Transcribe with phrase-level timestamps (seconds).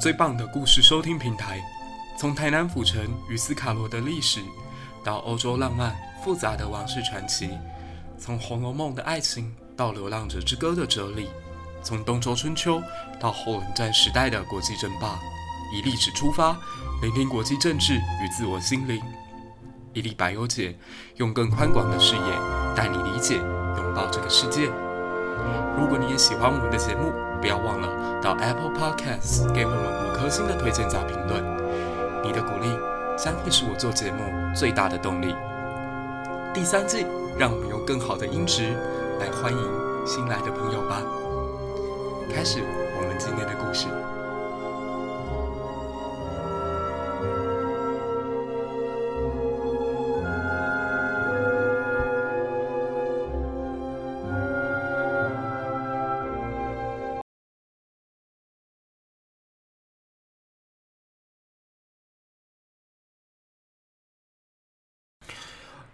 [0.00, 1.62] 最棒的故事收听平台，
[2.16, 4.40] 从台南府城与斯卡罗的历史，
[5.04, 5.94] 到欧洲浪漫
[6.24, 7.50] 复杂的王室传奇，
[8.18, 11.28] 从《红楼梦》的爱情到《流浪者之歌》的哲理，
[11.82, 12.82] 从东周春秋
[13.20, 15.20] 到后冷战时代的国际争霸，
[15.70, 16.56] 以历史出发，
[17.02, 19.02] 聆听国际政治与自我心灵。
[19.92, 20.78] 伊利百优解，
[21.16, 22.38] 用更宽广的视野
[22.74, 24.70] 带你理解、拥抱这个世界。
[25.76, 27.88] 如果你也喜欢我们的节目，不要忘了
[28.22, 31.42] 到 Apple Podcasts 给我们五颗星的推荐加评论。
[32.22, 32.68] 你的鼓励
[33.16, 34.22] 将会是我做节目
[34.54, 35.34] 最大的动力。
[36.52, 37.06] 第三季，
[37.38, 38.76] 让我们用更好的音质
[39.18, 39.58] 来欢迎
[40.06, 41.02] 新来的朋友吧。
[42.32, 42.60] 开始
[42.98, 43.86] 我们今天的故事。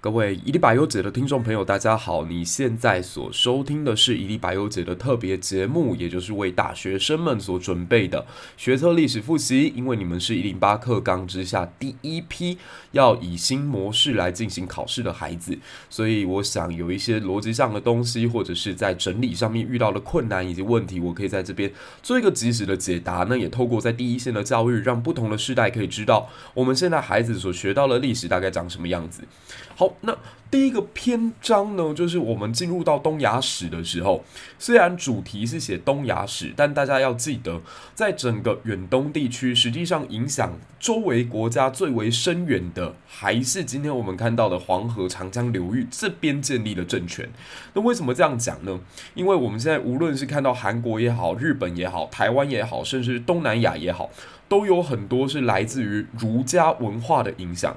[0.07, 2.25] 各位一历百优姐的听众朋友，大家好！
[2.27, 8.25] 你现在所收听的是一历百优姐的特别节目，也就是为大学生们所准备的
[8.57, 9.73] 学测历史复习。
[9.75, 12.57] 因为你们是一零八课纲之下第一批
[12.93, 15.59] 要以新模式来进行考试的孩子，
[15.91, 21.73] 所以我想有一些逻辑上的东西，或者是在整理上面遇到的困难以及问题，我可以在这边
[22.05, 23.27] 做一个及时的解答。
[23.29, 29.25] 那也透过在第一线的教育，让不同的世代可以知道我们现在孩子所学到的历史大概长什么样子。
[29.77, 29.93] 好。
[30.01, 30.17] 那
[30.51, 34.25] 第一个篇章呢，就是我们进入到东亚史的时候，
[34.59, 37.61] 虽然主题是写东亚史，但大家要记得，
[37.95, 47.29] 在整个远东地区，实际上影响周围国家最为深远的，还是今天我们看到的黄河、长江流域这边建立的政权。
[47.75, 48.81] 那为什么这样讲呢？
[49.15, 54.09] 因为我们现在无论是看到韩国也好、日本也好、台湾也好，甚至东南亚也好，
[54.49, 57.77] 都有很多是来自于儒家文化的影响。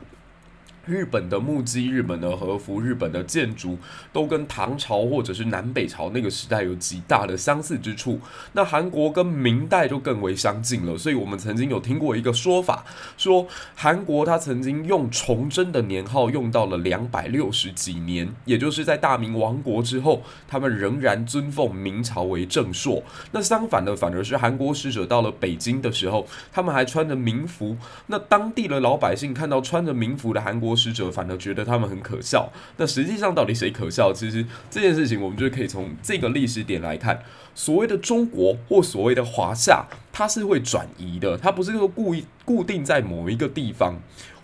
[0.86, 3.78] 日本的木屐、日本的和服、日本的建筑，
[4.12, 8.20] 都跟唐朝或者是南北朝那个时代有极大的相似之处。
[8.54, 10.98] 那韩国跟明代就更为相近了。
[10.98, 12.84] 所以我们曾经有听过一个说法，
[13.18, 23.04] 说韩国它曾经用崇祯的年号用到了两百六十几年，也就是在大明亡国之后，他们仍然尊奉明朝为正朔。
[23.32, 27.78] 那相反的，反而是韩国使者到了北京的时候，他们还穿着民服。
[28.08, 32.52] 那当地的老百姓看到穿着民服的韩国国使者反而觉得他们很可笑。
[32.78, 34.14] 那实际上到底谁可笑？
[34.14, 37.24] 其实这件事情我们就可以从这个历史点来看。
[37.56, 43.96] 所谓的中国或所谓的华夏，它是会转移的，它不是说故意固定在某一个地方。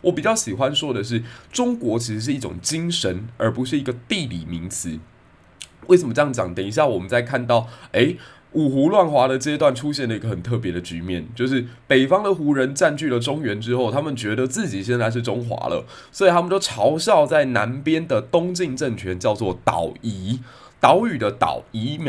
[0.01, 4.99] 我比较喜欢说的是，中国其实是一种精神，而不是一个地理名词。
[5.87, 6.53] 为什么这样讲？
[6.55, 8.17] 等一下我们再看到，诶。
[8.55, 20.39] 五胡乱华的阶段出现了一个很特别的局面，就是北方的胡人占据了中原之后，他们觉得自己现在是中华了，所以他们就嘲笑在南边的东晋政权叫做岛夷，
[20.79, 21.99] 岛屿的岛夷，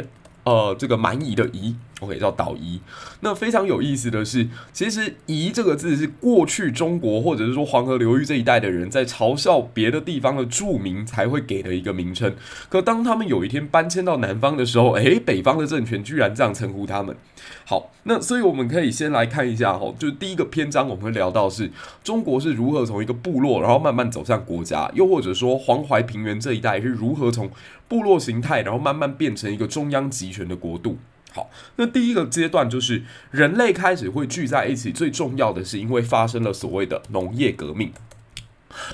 [0.44, 1.74] 呃，这个蛮夷的夷。
[2.00, 2.78] OK，叫岛夷。
[3.20, 12.34] 那非常有意思的是，其实“夷”这个字是过去中国或者是说黄河流域这一带的人在嘲笑别的地方的住民才会给的一个名称。
[12.68, 17.16] 可当他们有一天搬迁到南方的时候，诶，北方的政权居然这样称呼他们。
[17.64, 21.70] 好，那所以我们可以先来看一下哈，就是第一个篇章我们会聊到是
[22.04, 27.50] 中国是如何从一个部落，然后慢慢走向国家，又或者说黄淮平原这一带是如何从
[27.88, 30.98] 部落形态，然后慢慢变成一个中央集权的国度。
[31.36, 37.92] 好，那第一个阶段就是人类开始会聚在一起，最重要的是因为发生了所谓的农业革命。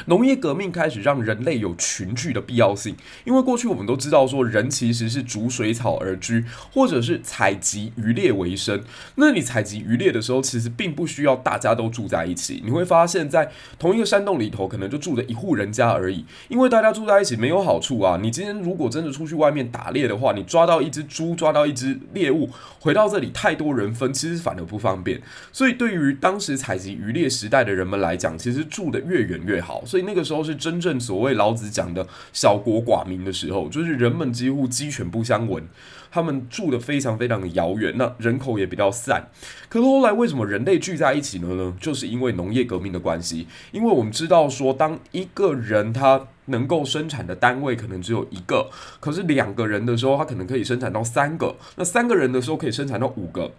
[0.07, 8.83] 农业革命开始让人类有群聚的必要性，因为过去我们都知道说人其实是逐水草而居，或者是采集渔猎为生。
[9.17, 12.63] 那你采集渔猎的时候，其实并不需要大家都住在一起。
[12.65, 16.25] 你会发现在同一个山洞里头，可能就住着一户人家而已。
[16.49, 18.19] 因为大家住在一起没有好处啊。
[18.23, 22.51] 你今天如果真的出去外面打猎的话，你抓到一只猪，抓到一只猎物，
[22.81, 25.21] 回到这里太多人分，其实反而不方便。
[25.53, 29.72] 所以对于当时采集渔猎时代的人们来讲，其实住得越远越好。
[29.87, 35.63] 所以那个时候是真正所谓老子讲的小国寡民的时候，就是人们几乎鸡犬不相闻，
[36.11, 39.29] 他们住得非常非常的遥远，那人口也比较散。
[39.69, 41.75] 可是后来为什么人类聚在一起了呢？
[41.81, 43.47] 就是因为农业革命的关系。
[43.71, 48.69] 因为我们知道说，当一个人他能够生产的单位可能只有一个，
[49.01, 53.53] 可是两个人的时候，他可能可以生产到三个；那三个人的时候可以生产到五个。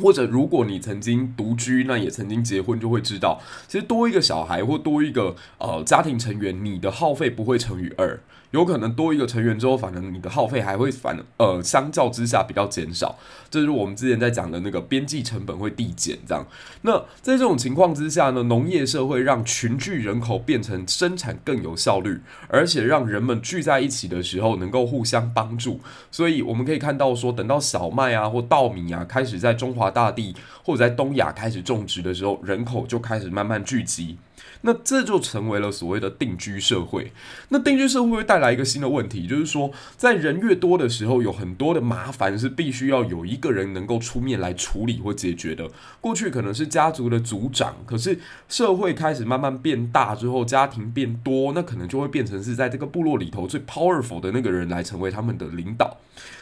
[0.00, 8.18] 或者如果你曾经独居，那也曾经结婚，就会知道，其实多一个小孩或多一个呃家庭成员，你的耗费不会乘以二。
[8.50, 13.18] 有可能多一个成员之后，反正你的耗费还会反呃相较之下比较减少，
[13.48, 16.44] 这是我们之前在讲的那个边际成本会递减这样。
[16.82, 25.80] 那在这种情况之下呢，农业社会让群聚人口变成生产更有效率，而且让人们聚在一起的时候能够互相帮助。
[26.10, 34.18] 所以我们可以看到说，等到小麦啊或稻米啊开始在中华大地或者在东亚开始种植的时候，人口就开始慢慢聚集。
[34.62, 37.12] 那这就成为了所谓的定居社会。
[37.48, 45.68] 那定居社会会带来一个新的问题，就是说，在人越多的时候，有很多的麻烦是必须要有一个人能够出面来处理或解决的。
[46.00, 55.96] 过去可能是家族的族长，可是社会开始慢慢变大之后，家庭变多，那可能就会变成是在这个部落里头最 powerful 的那个人来成为他们的领导。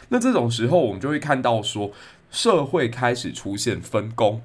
[0.09, 1.91] 那这种时候，我们就会看到说，
[2.29, 4.41] 社会开始出现分工。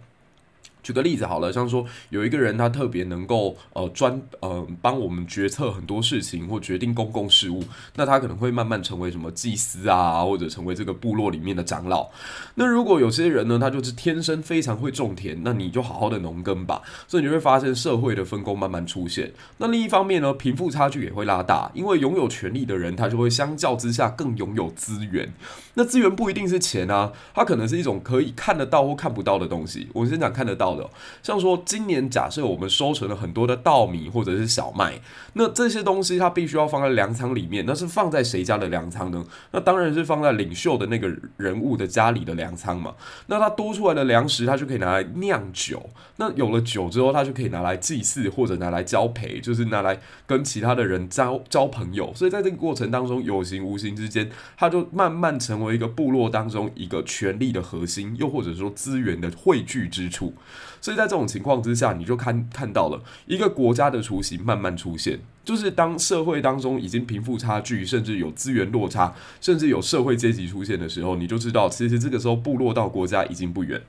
[0.84, 7.64] 举个例子好了，像说有一个人他特别能够呃专呃帮我们决策很多事情或决定公共事务，
[7.96, 12.10] 那他可能会慢慢成为什么祭司啊，或者成为这个部落里面的长老。
[12.56, 16.82] 那如果有些人呢，他就是天生非常会种田，那你就好好的农耕吧。
[17.08, 19.32] 所以你会发现社会的分工慢慢出现。
[19.56, 25.32] 那另一方面呢，贫富差距也会拉大，因为拥有权力的人他就会相较之下更拥有资源。
[25.74, 29.88] 那资源不一定是钱啊，它可能是一种可以看得到或看不到的东西。
[29.92, 30.88] 我们先讲看得到的。
[31.22, 35.00] 像说今年假设我们收成了很多的稻米或者是小麦，
[35.34, 39.24] 那这些东西它必须要放在粮仓里面，那是放在谁家的粮仓呢？
[39.52, 42.94] 那当然是放在领袖的那个人物的家里的粮仓嘛。
[43.26, 45.90] 那它多出来的粮食，它就可以拿来酿酒。
[46.16, 52.12] 那有了酒之后，它就可以拿来祭祀或者拿来交陪，就是拿来跟其他的人交交朋友。
[52.14, 60.34] 所以在这个过程当中，有形无形之间，它就慢慢成为为一个部落当中一个权力的核心，又或者说资源的汇聚之处。
[60.80, 73.80] 所以在这种情况之下，你就看看到了一个国家的雏形慢慢出现，就是当社会当中已经贫富差距，甚至有资源落差，甚至有社会阶级出现的时候，你就知道，其实这个时候部落到国家已经不远。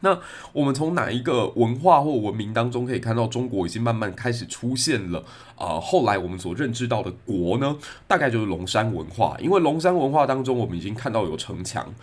[0.00, 0.18] 那
[0.52, 5.20] 我们从哪一个文化或文明当中可以看到中国已经慢慢开始出现了
[5.56, 5.80] 啊、呃？
[5.80, 7.76] 后来我们所认知到的国呢，
[8.08, 9.36] 大概就是龙山文化。
[9.40, 11.94] 因为龙山文化当中，我们已经看到有城墙。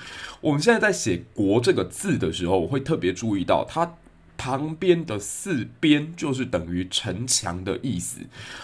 [0.41, 3.95] 我们现在在写“国”这个字的时候，我会特别注意到它
[4.38, 8.19] 旁边的四边就是等于城墙的意思。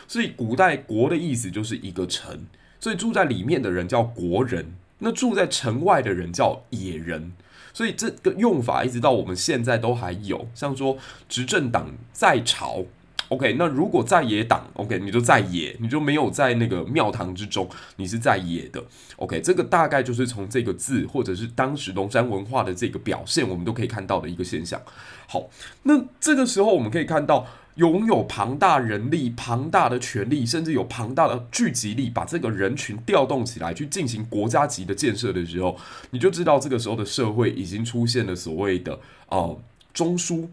[0.08, 2.46] 所以古代“国”的意思就是一个城，
[2.80, 7.34] 所以住在里面的人叫国人，那住在城外的人叫野人。
[7.74, 10.96] 所以这个用法一直到我们现在都还有，像说
[11.28, 12.86] 执政党在朝
[13.30, 18.84] ，OK，那如果在野党，OK，你就在野，你就没有在那个庙堂之中，你是在野的
[19.16, 24.80] ，OK，这个大概就是从这个字或者是当时龙山文化的这个表现，我们都可以看到的一个现象。
[25.28, 25.50] 好，
[25.84, 27.48] 那这个时候我们可以看到。
[27.76, 35.76] 拥有庞大人力、庞大的权力，甚至有庞大的聚集力，把这个人群调动起来去进行国家级的建设的时候，
[36.12, 39.00] 你就知道这个时候的社会已经出现了所谓的
[39.30, 39.60] 呃
[39.92, 40.48] 中枢，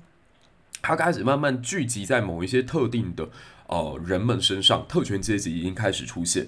[0.80, 3.28] 它开始慢慢聚集在某一些特定的
[3.66, 6.46] 呃人们身上，特权阶级已经开始出现。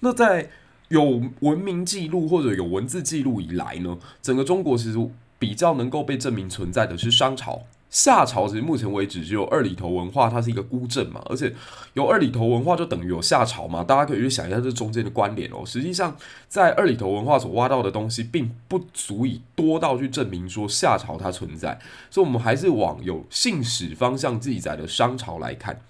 [0.00, 0.50] 那在
[0.88, 7.62] 有文明记录或者有文字记录以来呢，整个中国其实比较能够被证明存在的是商朝。
[7.90, 11.52] 夏朝其实目前为止只有二里头文化，它是一个孤镇嘛，而且
[11.94, 15.66] 有二里头文化就等于有夏朝嘛，大家可以去想一下这中间的关联哦。
[15.66, 16.16] 实际上，
[16.46, 25.80] 在二里头文化所挖到的东西，并不足以多到去证明说夏朝它存在，所以我们还是往有信史方向记载的商朝来看。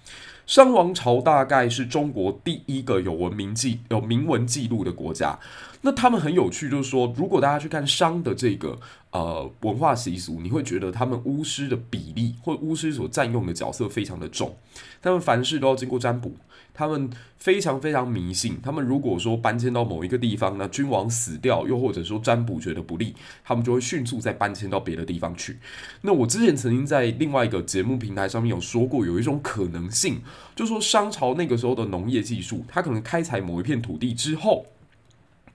[0.47, 5.39] 商王朝大概是中国第一个有文明记、有明文记录的国家。
[5.81, 8.79] 那他们很有趣，就是说，如果大家去看商的这个
[9.11, 14.55] 呃文化习俗，你会觉得他们巫师的比例或巫师所占用的角色非常的重。
[15.01, 16.35] 他们凡事都要经过占卜，
[16.71, 17.09] 他们
[17.39, 18.59] 非常非常迷信。
[18.61, 25.57] 他们如果说搬迁到某一个地方，那君王死掉，又或者说占卜觉得不利，他们就会迅速再搬迁到别的地方去。
[26.01, 30.21] 那我之前曾经在另外一个节目平台上面有说过，有一种可能性。
[30.55, 34.67] 就是说商朝那个时候的农业技术，它可能开采某一片土地之后，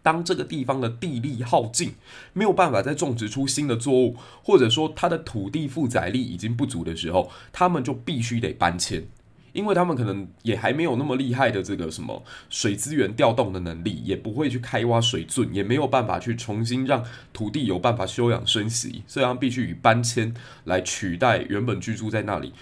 [0.06, 1.94] 当这个地方的地力耗尽，
[2.32, 9.08] 没有办法再种植出新的作物，或者说它的土地负载力已经不足的时候，他们就必须得搬迁，
[9.52, 20.32] 因为他们可能也还没有那么厉害的这个什么水资源调动的能力，也不会去开挖水圳，也没有办法去重新让土地有办法休养生息，所以他们必须以搬迁
[20.62, 22.52] 来取代原本居住在那里。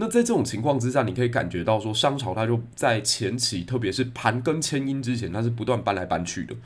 [0.00, 6.56] 那在这种情况之下，你可以感觉到说，商朝它就在前期，特别是盘庚迁殷之前，它是不断搬来搬去的。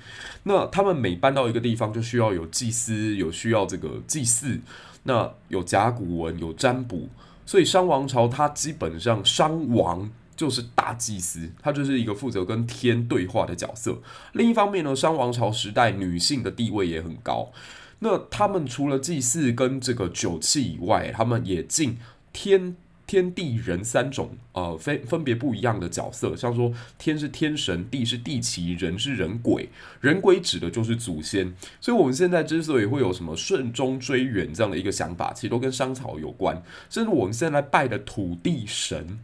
[0.44, 4.60] 那他们每搬到一个地方，就需要有祭司，有需要这个祭祀。
[5.02, 7.08] 那有甲骨文，有占卜，
[7.44, 14.00] 所以商王朝它基本上商王就是大祭司，他就是一个负责跟天对话的角色。
[14.34, 17.50] 另一方面呢，商王朝时代女性的地位也很高。
[17.98, 21.98] 那他们除了祭祀跟这个酒器以外，他们也敬
[22.32, 22.76] 天。
[23.06, 29.68] 天地人三种，呃，分分别不一样的角色，像说天是天神，地是地奇，人是人鬼。
[30.00, 36.62] 人鬼指的就是祖先，所以我们现在之所以会有什么顺中追远这样的一个想法，其实都跟商朝有关。
[36.88, 39.20] 甚至我们现在拜的土地神，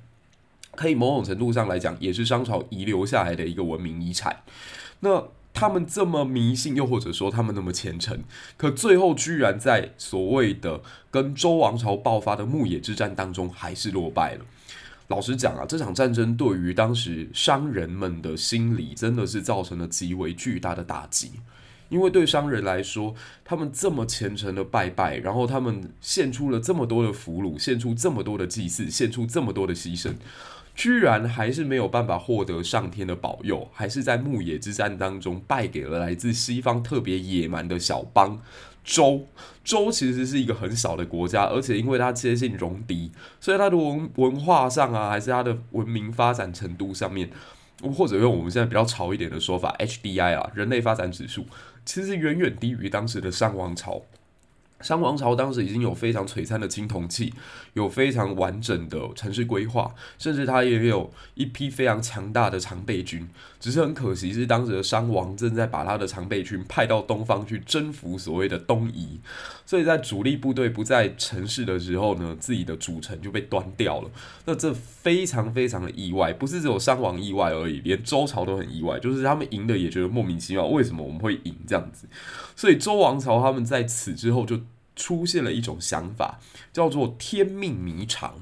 [0.76, 4.42] 可以某种程度上来讲，也是商朝遗留下来的一个文明遗产。
[5.00, 8.22] 那他们这么迷信，又或者说他们那么虔诚，
[8.56, 10.80] 可最后居然在所谓的
[11.10, 14.44] 跟周王朝爆发的牧野之战当中，还是落败了。
[15.08, 21.32] 老实讲啊，这场战争对于当时商人们的心理真的是造成了极为巨大的打击，
[21.88, 23.14] 因为对商人来说，
[23.44, 30.12] 他们这么虔诚的拜拜，然后他们献出了这么多的俘虏，献出这么多的祭祀，献出这么多的牺牲。
[30.74, 38.40] 居然还是没有办法获得上天的保佑，还是在牧野之战当中败给了来自西方特别野蛮的小邦
[38.82, 39.26] 周。
[39.62, 47.30] 周其实是一个很小的国家，而且因为它接近戎狄，所以它的文文化上啊，还是它的文明发展程度上面，
[47.94, 51.44] 或者用我们现在比较潮一点的说法，HDI 啊，人类发展指数，
[51.84, 54.02] 其实远远低于当时的商王朝。
[54.80, 57.32] 商王朝当时已经有非常璀璨的青铜器，
[57.74, 63.28] 有非常完整的城市规划，甚至他也有一批非常强大的常备军。
[63.60, 69.20] 只是很可惜，是当时的商王正在把他的常备军派到东方去征服所谓的东夷，
[69.66, 74.10] 所以在主力部队不在城市的时候呢，自己的主城就被端掉了。
[74.46, 82.08] 那这非常非常的意外，不是只有商王意外而已，连周朝都很意外，就是他们赢的也觉得莫名其妙，为什么我们会赢这样子？
[82.56, 84.58] 所以周王朝他们在此之后就
[84.96, 86.40] 出现了一种想法，
[86.72, 88.34] 叫做天命谜常。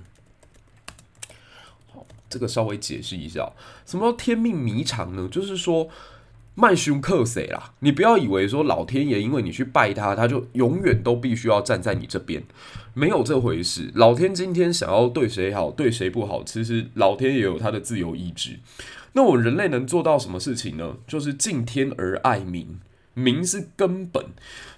[2.29, 3.51] 这个稍微解释一下，
[3.87, 5.29] 什么叫天命迷常呢？
[5.31, 5.89] 就是说，
[6.55, 7.73] 卖凶克谁啦？
[7.81, 12.43] 你不要以为说老天爷因为你去拜他，他就永远都必须要站在你这边，
[12.95, 13.91] 没有这回事。
[13.95, 18.59] 老天今天想要对谁好，对谁不好，其实老天也有他的自由意志。
[19.13, 20.97] 那我们人类能做到什么事情呢？
[21.07, 22.79] 就是敬天而爱民。
[23.19, 24.25] 民是根本，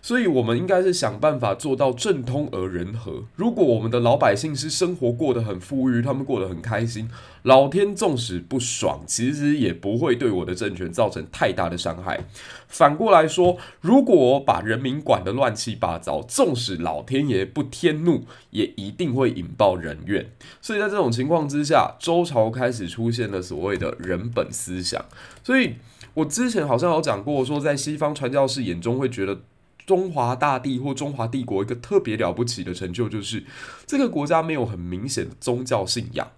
[0.00, 3.24] 所以我们应该是想办法做到政通而人和。
[3.36, 7.10] 如果我们的老百姓是生活过得很富裕，他们过得很开心，
[7.42, 12.24] 老天纵使不爽，其实也不会对我的政权造成太大的伤害。
[12.68, 20.30] 反过来说，如果我把人民管得乱七八糟，纵使老天爷不天怒，也一定会引爆人怨。
[20.62, 25.04] 所以在这种情况之下，周朝开始出现了所谓的人本思想，
[25.44, 25.74] 所以。
[26.14, 29.42] 我之前好像有讲过，说在西方传教士眼中会觉得
[29.86, 33.44] 中华大地或中华帝国一个特别了不起的成就，就是
[33.86, 36.30] 这个国家没有很明显的宗教信仰，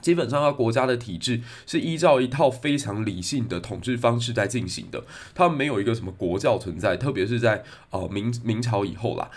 [0.00, 5.04] 基本上他国家的体制是依照一套非常理性的统治方式在进行的，
[5.34, 9.30] 它没有一个什么国教存在，特别是在呃明明朝以后啦。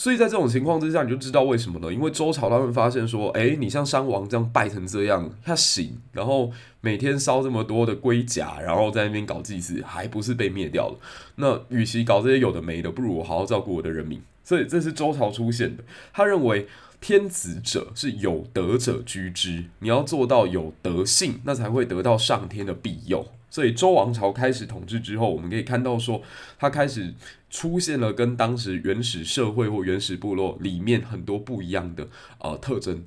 [0.00, 1.92] 所以在这种情况之下，你就知道为什么了。
[1.92, 10.96] 因为周朝他们发现说，诶，你像商王这样败成这样，他行，然后每天烧这么多的龟甲，然后在那边搞祭祀，还不是被灭掉了？
[11.36, 14.22] 那与其搞这些有的没的，不如我好好照顾我的人民。
[14.42, 15.84] 所以这是周朝出现的。
[16.14, 16.66] 他认为
[16.98, 23.26] 天子者是有德者居之，你要做到有德性，那才会得到上天的庇佑。
[23.50, 26.22] 所以周王朝开始统治之后，我们可以看到说，
[26.58, 27.12] 他开始
[27.50, 33.04] 出现了跟当时原始社会或原始部落里面很多不一样的呃特征。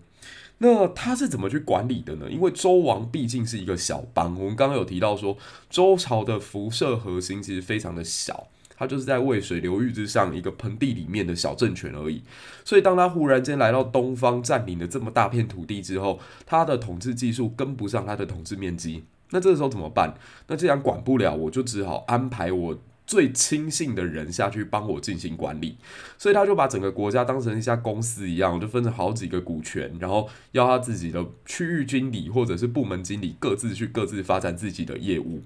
[0.60, 2.30] 那他是怎么去管理的呢？
[2.30, 5.38] 因为周王毕竟是一个小邦，我们刚刚有提到说，
[5.70, 8.48] 周朝的辐射核心其实非常的小，
[8.78, 12.22] 它就是在渭水流域之上一个盆地里面的小政权而已。
[12.64, 19.04] 所以当他忽然间来到东方，占领了这么大片土地之后，他的统治技术跟不上他的统治面积。
[19.34, 20.14] 那这个时候怎么办？
[20.48, 25.76] 那既然管不了，我就只好安排我最亲信的人下去帮我进行管理。
[26.18, 35.42] 所以他就把整个国家当成一家公司一样，就分成好几个股权，然后要他自己的区域经理或者是部门经理各自去各自发展自己的业务。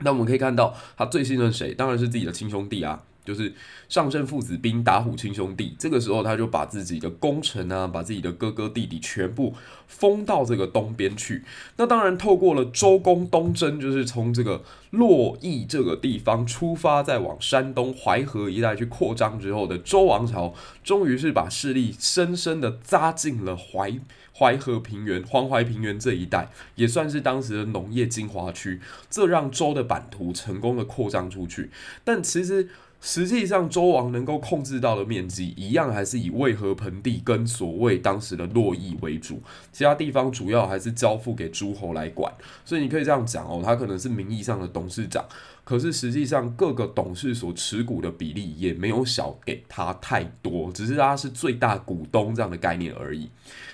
[0.00, 1.72] 那我们可以看到，他最信任谁？
[1.72, 3.02] 当然是自己的亲兄弟啊。
[3.26, 3.52] 就是
[3.88, 5.74] 上阵父子兵，打虎亲兄弟。
[5.78, 9.52] 这个时候，他就把自己的功臣啊，把自己的哥哥弟弟全部
[9.86, 11.44] 封到这个东边去。
[11.76, 20.54] 那当然，透过了周公东征，就是从这个洛邑这个地方出发，再往山东淮河一带去扩张之后的周王朝，
[20.84, 23.98] 终于是把势力深深的扎进了淮
[24.38, 28.80] 淮河平原、黄淮平原这一带，也算是当时的农业精华区。
[29.10, 31.70] 这让周的版图成功的扩张出去。
[32.04, 32.68] 但其实。
[33.06, 42.34] 实际上周王能够控制到的面积，一样还是以渭河盆地跟所谓当时的洛邑为主，其他地方主要还是交付给诸侯来管。
[42.64, 45.24] 所以你可以这样讲哦，他可能是名义上的董事长。
[45.66, 53.28] 可是实际上，各个董事所持股的比例也没有小给他太多，只是他是最大股东这样的概念而已。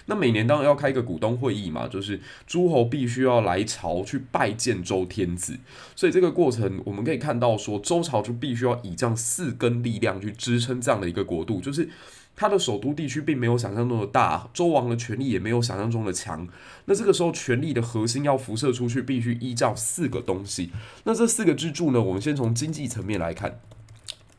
[0.07, 5.59] 那每年当然要开一个股东会议嘛，就是诸侯必须要来朝去拜见周天子，
[5.95, 11.91] 所以这个过程我们可以看到说，周朝就必须要以这样四根力量去支撑这样的一个国度，就是。
[12.35, 16.49] 他的首都地区并没有想象中的大，周王的权力也没有想象中的强。
[16.87, 20.71] 那这个时候，权力的核心要辐射出去，必须依照四个东西。
[21.05, 22.01] 那这四个支柱呢？
[22.01, 23.61] 我们先从经济层面来看。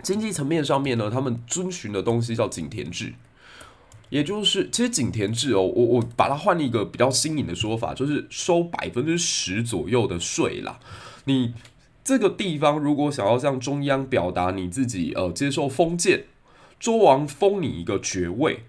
[0.02, 3.14] 经济层面上面呢，他们遵循的东西叫井田制，
[4.10, 10.80] 也就是其实井田制哦，我我把它换一个比较新颖的说法，就是收百分之十左右的税啦。
[11.26, 11.54] 你
[12.04, 16.26] 这个地方如果想要向中央表达你自己呃接受封建。
[16.84, 18.66] 周王封你一个爵位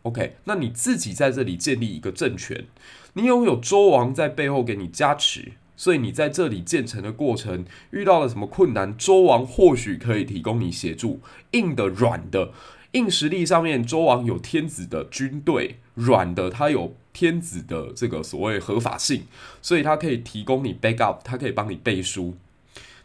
[0.00, 2.64] ，OK，那你自己在这里建立一个政权，
[3.12, 11.20] 你拥有周王在背后给你加持，所以你在这里建成的过程遇到了什么困难，周王或许可以提供你协助。
[11.50, 12.54] 硬的、软的，
[12.92, 19.24] 硬实力上面，周王有天子的军队；软的，他有天子的这个所谓合法性，
[19.60, 22.34] 所以他可以提供你 backup，他可以帮你背书。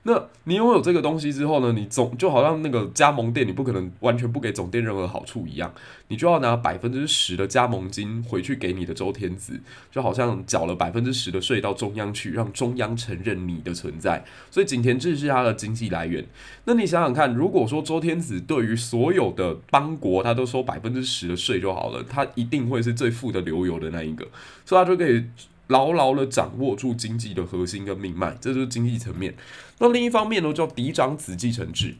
[0.06, 1.72] 那你拥有这个东西之后呢？
[1.72, 5.74] 你总就好像那个加盟店，你不可能完全不给总店任何好处一样，
[6.10, 14.26] 你就要拿百分之十的加盟金回去给你的周天子，就好像缴了百分之十的税到中央去，让中央承认你的存在。
[14.52, 16.26] 所以井田制是他的经济来源。
[16.66, 24.28] 那你想想看，如果说周天子对于所有的邦国他都收百分之十的税就好了，他一定会是最富的流油的那一个，
[24.66, 25.24] 所以他就可以。
[25.68, 29.36] 牢牢的掌握住经济的核心跟命脉，这就是经济层面。
[29.80, 31.96] 那另一方面呢，叫嫡长子继承制，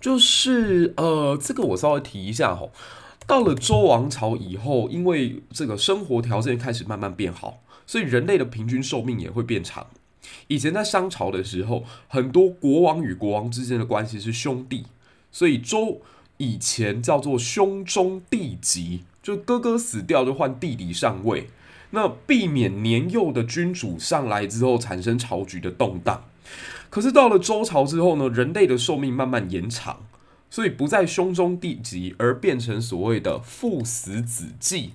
[0.00, 2.70] 就是呃，这个我稍微提一下吼。
[3.26, 9.88] 到了周王朝以后，因为这个生活条件开始慢慢变好，所以人类的平均寿命也会变长。
[10.46, 14.84] 以前在商朝的时候，很多国王与国王之间的关系是兄弟，
[15.32, 16.00] 所以周
[16.36, 21.48] 以前叫做兄终弟及，就哥哥死掉就换弟弟上位。
[21.90, 26.24] 那避免年幼的君主上来之后产生朝局的动荡，
[26.90, 30.00] 可是到了周朝之后呢，人类的寿命慢慢延长，
[30.50, 34.92] 所以不再兄终弟及，而变成所谓的父死子继，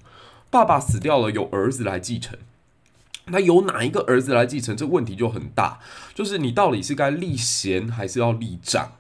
[0.49, 2.37] 爸爸死掉了，由儿子来继承。
[3.25, 4.75] 那由哪一个儿子来继承？
[4.75, 5.79] 这问题就很大，
[6.13, 8.93] 就是你到底是该立贤还是要立长？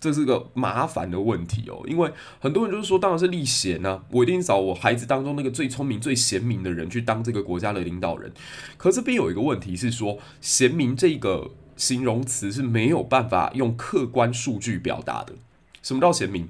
[0.00, 8.32] 这是个麻烦的问题哦，因为很多人就是说，当然是立贤啊，我一定找我孩子当中那个最聪明、最贤明的人去当这个国家的领导人。
[8.76, 15.34] 可这边有一个问题是说，贤明这个形容词是没有办法用客观数据表达的。
[15.82, 16.48] 什么叫贤明？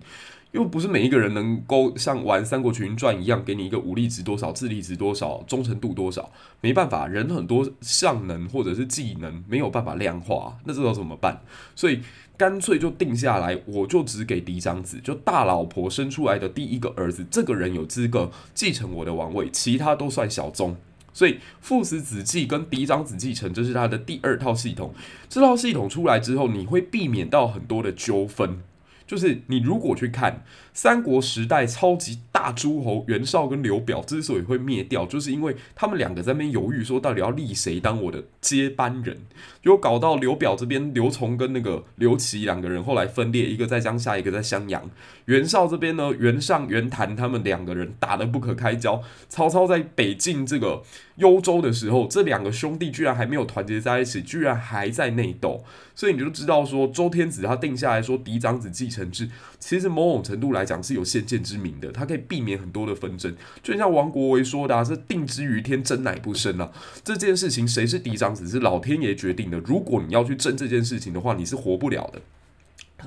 [0.52, 6.30] 又不是每一个人能够像玩《三国群英传》一样，给你一个武力值多少、智力值多少、忠诚度多少，
[6.62, 11.42] 没办法，人很多项能或者是技能没有办法量化，那这要怎么办？
[11.76, 12.00] 所以
[12.38, 20.76] 干脆就定下来，我就只给嫡长子，就大老婆生出来的第一个儿子，这个人有资格继承我的王位，其他都算小宗。
[21.12, 24.94] 所以父死子继跟嫡长子继承，这是他的第二套系统。
[25.28, 28.60] 这套系统出来之后，你会避免到很多的纠纷。
[29.04, 30.44] 就是你如果去看
[30.80, 39.18] 三国时代超级大诸侯袁绍跟刘表之所以会灭掉，就是因为他们两个在那边犹豫，说到底要立谁当我的接班人，
[39.60, 44.88] 就搞到刘表这边刘琮跟那个刘琦两个人后来分裂，一个在江夏，一个在襄阳。
[45.24, 49.02] 袁绍这边呢，袁尚、袁谭他们两个人打得不可开交。
[49.28, 50.84] 曹操在北进这个
[51.16, 55.64] 幽州的时候，这两个兄弟居然还没有团结在一起，居然还在内斗。
[55.96, 59.28] 所以你就知道说，周天子他定下来说嫡长子继承制，
[59.60, 63.34] 其实某种程度来讲是有先见之明的，它可以避免很多的纷争。
[63.62, 66.72] 就像王国维说的啊，是定之于天，真乃不生啊。
[67.02, 69.58] 这件事情谁是嫡长子是老天爷决定的。
[69.58, 72.20] 如果你要去争这件事情的话，你是活不了的。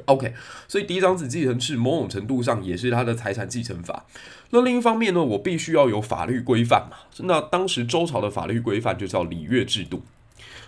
[0.06, 0.34] OK，
[0.68, 4.06] 所以嫡长子继承制某种程度上也是他的财产继承法。
[4.52, 6.98] 那另一方面呢，我必须要有法律规范嘛。
[7.20, 10.04] 那当时周朝的法律规范就叫礼乐制度。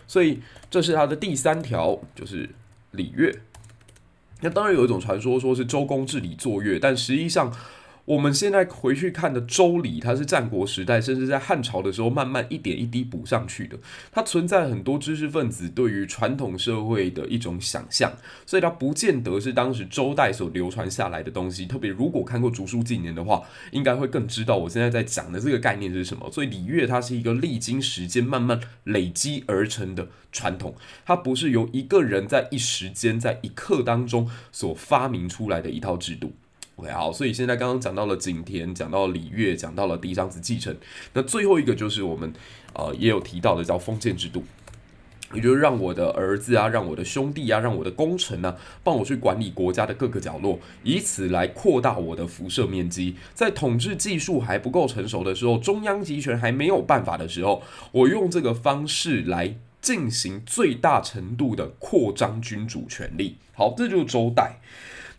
[0.08, 2.50] 所以这是他的第三条，就是
[2.91, 3.34] 礼乐。
[4.43, 7.49] 那当然有一种传说说是周公治理坐月，但实际上
[8.05, 13.77] 我们现在回去看的《周礼》，它是战国时代，甚至在汉朝的时候，慢慢一点一滴补上去的。
[14.11, 18.11] 它存在很多知识分子对于传统社会的一种想象，
[18.45, 21.65] 所以它不见得是当时周代所流传下来的东西。
[21.65, 26.29] 特别如果看过《竹书纪年》的话，应该会更知道我现在在讲的这个概念是什么。
[26.29, 36.33] 所以礼乐它是一个历经时间慢慢累积而成的传统，它不是由一个人在一时间在一刻当中所发明出来的一套制度。
[36.75, 40.75] OK，好，所以现在刚刚讲到了景田，讲到了礼乐，讲到了嫡长子继承，
[41.13, 42.33] 那最后一个就是我们
[42.73, 44.43] 呃也有提到的叫封建制度，
[45.36, 53.15] 也就是让我的儿子啊，让我的兄弟啊，让我的功臣啊，帮我去管理国家的各个角落，以此来扩大我的辐射面积。
[53.36, 63.38] 在统治技术还不够成熟的时候，中央集权还没有办法的时候，我用这个方式来进行最大程度的扩张君主权力。
[63.53, 64.59] 好，这就是周代。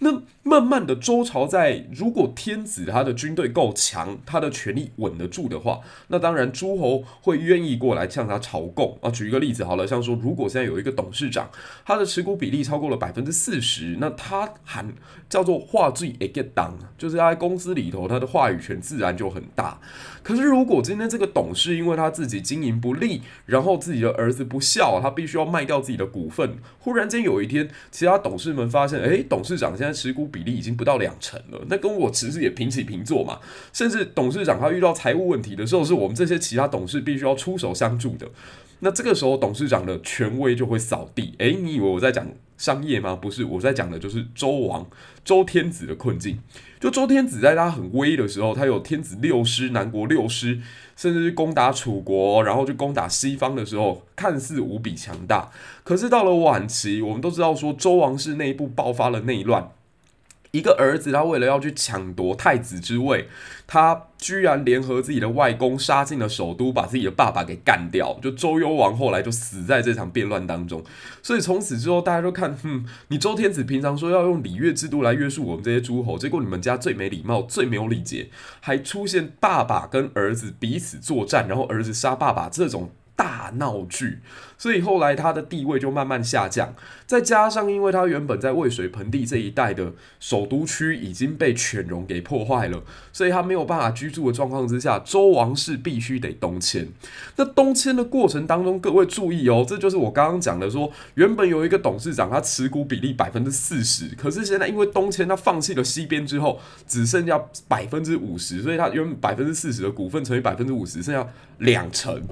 [0.01, 9.11] 那慢慢的，周朝在如果天子他的军队够强，他的权力稳得住的话，那当然诸侯会愿意过来向他朝贡啊。
[9.11, 11.49] 举一个例子好了，像说如果现在有一个董事长，
[11.85, 14.93] 他的持股比例超过了百分之四十，那他喊
[15.29, 19.79] 叫做话最会结重，就是他在公司里头他的话语权自然就很大。
[20.25, 33.39] 可是如果今天这个董事因为他自己经营不力，然后自己的儿子不孝，他必须要卖掉自己的股份，忽然间有一天，其他董事们发现，诶，董事长现在持股比例已经不到两成了，那跟我其实也平起平坐嘛。
[33.73, 38.27] 甚至董事长他遇到财务问题的时候，是我们这些其他董事必须要出手相助的。
[38.81, 41.35] 那这个时候董事长的权威就会扫地。
[41.39, 43.15] 诶，你以为我在讲商业吗？
[43.15, 44.87] 不是，我在讲的就是周王
[45.25, 46.39] 周天子的困境。
[46.81, 50.61] 就周天子在他很威的时候，他有天子六师、南国六师，
[50.97, 55.51] 甚至是攻打楚国，然后去攻打西方的时候，看似无比强大。
[55.83, 59.71] 可是到了晚期，我们都知道说周王室内部爆发了内乱。
[60.55, 63.29] 一个儿子，他为了要去抢夺太子之位，
[63.67, 68.17] 他居然联合自己的外公杀进了首都，把自己的爸爸给干掉。
[68.23, 70.85] 就周幽王后来就死在这场变乱当中。
[71.25, 78.29] 所以从此之后，大家都看，哼，你周天子平常说要用礼乐制度来约束我们这些诸侯，结果你们家最没礼貌、最没有礼节，
[78.61, 82.93] 还出现爸爸跟儿子彼此作战，然后儿子杀爸爸这种。
[83.17, 84.19] 大闹剧，
[84.59, 86.75] 所以后来他的地位就慢慢下降。
[87.07, 96.89] 再加上，因为他原本在渭水盆地这一带的首都区已经被犬戎给破坏了，所以他没有办法居住的状况之下，周王室必须得东迁。
[97.37, 112.23] 那东迁的过程当中，各位注意哦，这就是我刚刚讲的说，原本有一个董事长，他持股比例百分之四十，可是现在因为东迁，他放弃了西边之后，只剩下百分之五十，所以他原本百分之四十的股份乘以百分之五十，剩下两成。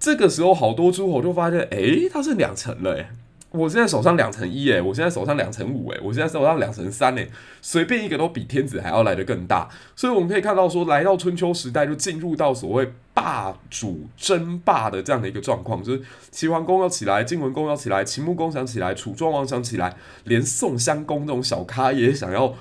[0.00, 3.10] 这个时候，好多诸侯就发现，哎，他是两层了，哎，
[3.50, 7.28] 我现在手上两层一，哎，我现在手上两层五，哎，我现在手上两层三，哎，
[7.60, 9.68] 随便一个都比天子还要来得更大。
[9.94, 22.54] 所以我们可以看到，说来到春秋时代，就进入到所谓霸主争霸的这样的一个状况，就是齐桓公要起来，晋文公要起来，秦穆公想起来，楚庄王想起来，连宋襄公这种小咖也想要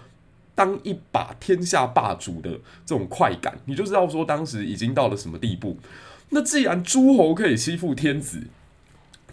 [0.56, 2.49] 当一把天下霸主的
[2.86, 5.78] 这种快感，你就知道说当时已经到了什么地步。
[6.30, 8.44] 那既然诸侯可以欺负天子，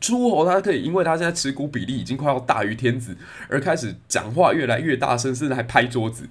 [0.00, 3.16] 诸侯他可以，因为他现在持股比例已经快要大于天子，
[3.48, 6.28] 而开始讲话越来越大声，甚至还拍桌子。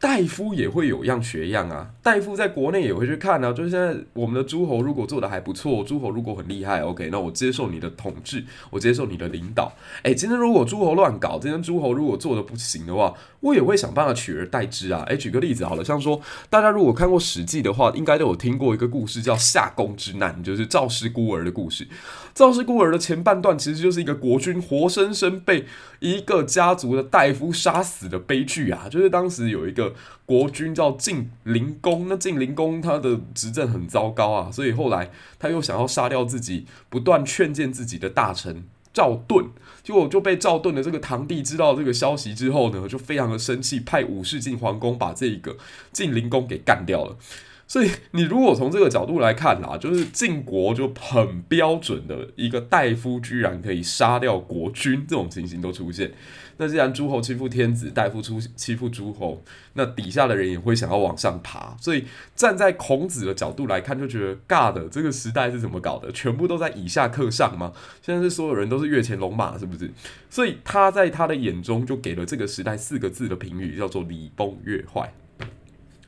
[0.00, 3.52] 大夫也会有样学样啊，大夫在国内也会去看啊。
[3.52, 9.72] 就是现在我们的诸侯如果做的还不错，诸侯如果很厉害，OK，那我接受你的统治，我接受你的领导。
[10.04, 15.02] 诶，今天如果诸侯乱搞，今天诸侯如果做的不行的话，我也会想办法取而代之啊。
[15.08, 21.88] 诶，举个例子好了，像说大家如果看过《史记》的话，应该都有听过一个故事，叫夏宫之难，就是赵氏孤儿的故事。
[22.32, 25.66] 赵氏孤儿的前半段其实就是一个国君活生生被
[25.98, 29.87] 一个家族的大夫杀死的悲剧啊，就是当时有一个。
[30.26, 39.46] 国君叫晋灵公，那晋灵公他的执政很糟糕啊，所以后来他又想要杀掉自己不断劝谏自己的大臣赵盾，
[39.82, 45.56] 结果就被赵盾的这个堂弟知道这个消息之后呢，就非常的生气，派武士进皇宫把这一个
[45.92, 47.16] 晋灵公给干掉了。
[47.70, 56.12] 所以你如果从这个角度来看啊，就是晋国就很标准的一个大夫居然可以杀掉国君这种情形都出现。
[56.58, 59.42] 那既然诸侯欺负天子，大夫出欺负诸侯，
[59.72, 61.76] 那底下的人也会想要往上爬。
[61.80, 62.04] 所以
[62.36, 66.12] 站在孔子的角度来看，就觉得尬的这个时代是怎么搞的？
[66.12, 67.72] 全部都在以下克上吗？
[68.02, 69.90] 现在是所有人都是跃前龙马，是不是？
[70.28, 75.14] 所以他在他的眼中就给了这个时代四个字的评语，叫做礼崩乐坏。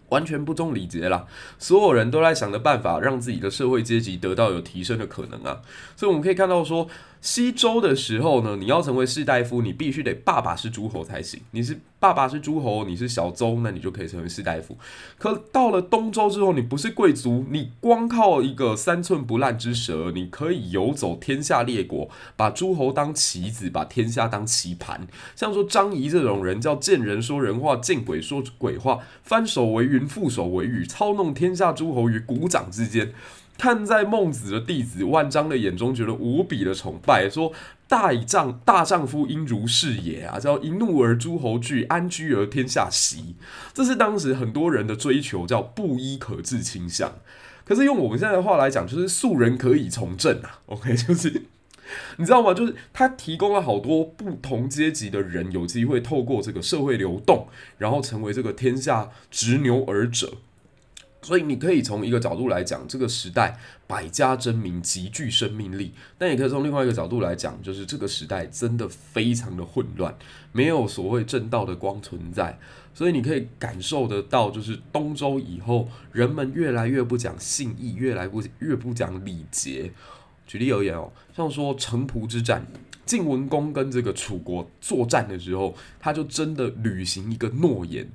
[0.09, 1.25] 完全不重礼节啦，
[1.57, 5.63] 所有人都在想着办法让自己的社会阶级得到有提升的可能啊，
[5.95, 6.89] 所以我们可以看到说，
[7.21, 11.41] 西周的时候呢，你要成为士大夫，你必须得爸爸是诸侯才行。
[11.51, 14.79] 你是爸爸是诸侯，你是小宗，那你就可以成为士大夫。
[15.19, 25.07] 可到了东周之后，你不是贵族，你光靠一个三寸不烂之舌，你可以游走天下列国，把诸侯当棋子，把天下当棋盘。
[25.37, 33.13] 像说张仪这种人，叫见人说人话，见鬼说鬼话，翻手为云，覆手为雨，操弄天下诸侯于股掌之间。
[33.61, 37.53] 看在孟子的弟子万章的眼中，觉得无比的崇拜，说
[37.87, 43.37] 大丈大丈夫应如是也啊，叫一怒而诸侯惧，安居而天下息。
[43.75, 47.13] 这是当时很多人的追求，叫布衣可治倾向。
[47.63, 50.61] 可是用我们现在的话来讲，就是素人可以从政啊。
[50.65, 51.43] OK， 就是
[52.17, 52.55] 你知道吗？
[52.55, 60.39] 就是他提供了好多不同阶级的人有机会透过这个社会流动，然后成为这个天下执牛耳者。
[61.23, 70.15] 所以你可以从一个角度来讲，这个时代百家争鸣，极具生命力；但也可以从另外一个角度来讲，就是这个时代真的非常的混乱，
[70.53, 72.59] 没有所谓正道的光存在。
[72.93, 79.93] 所以你可以感受得到，就是东周以后，人们越来越不讲信义，越来不越不讲礼节。
[80.47, 82.67] 举例而言哦，像说城濮之战，
[83.07, 88.11] 晋文公跟这个楚国作战的时候，他就真的履行一个诺言。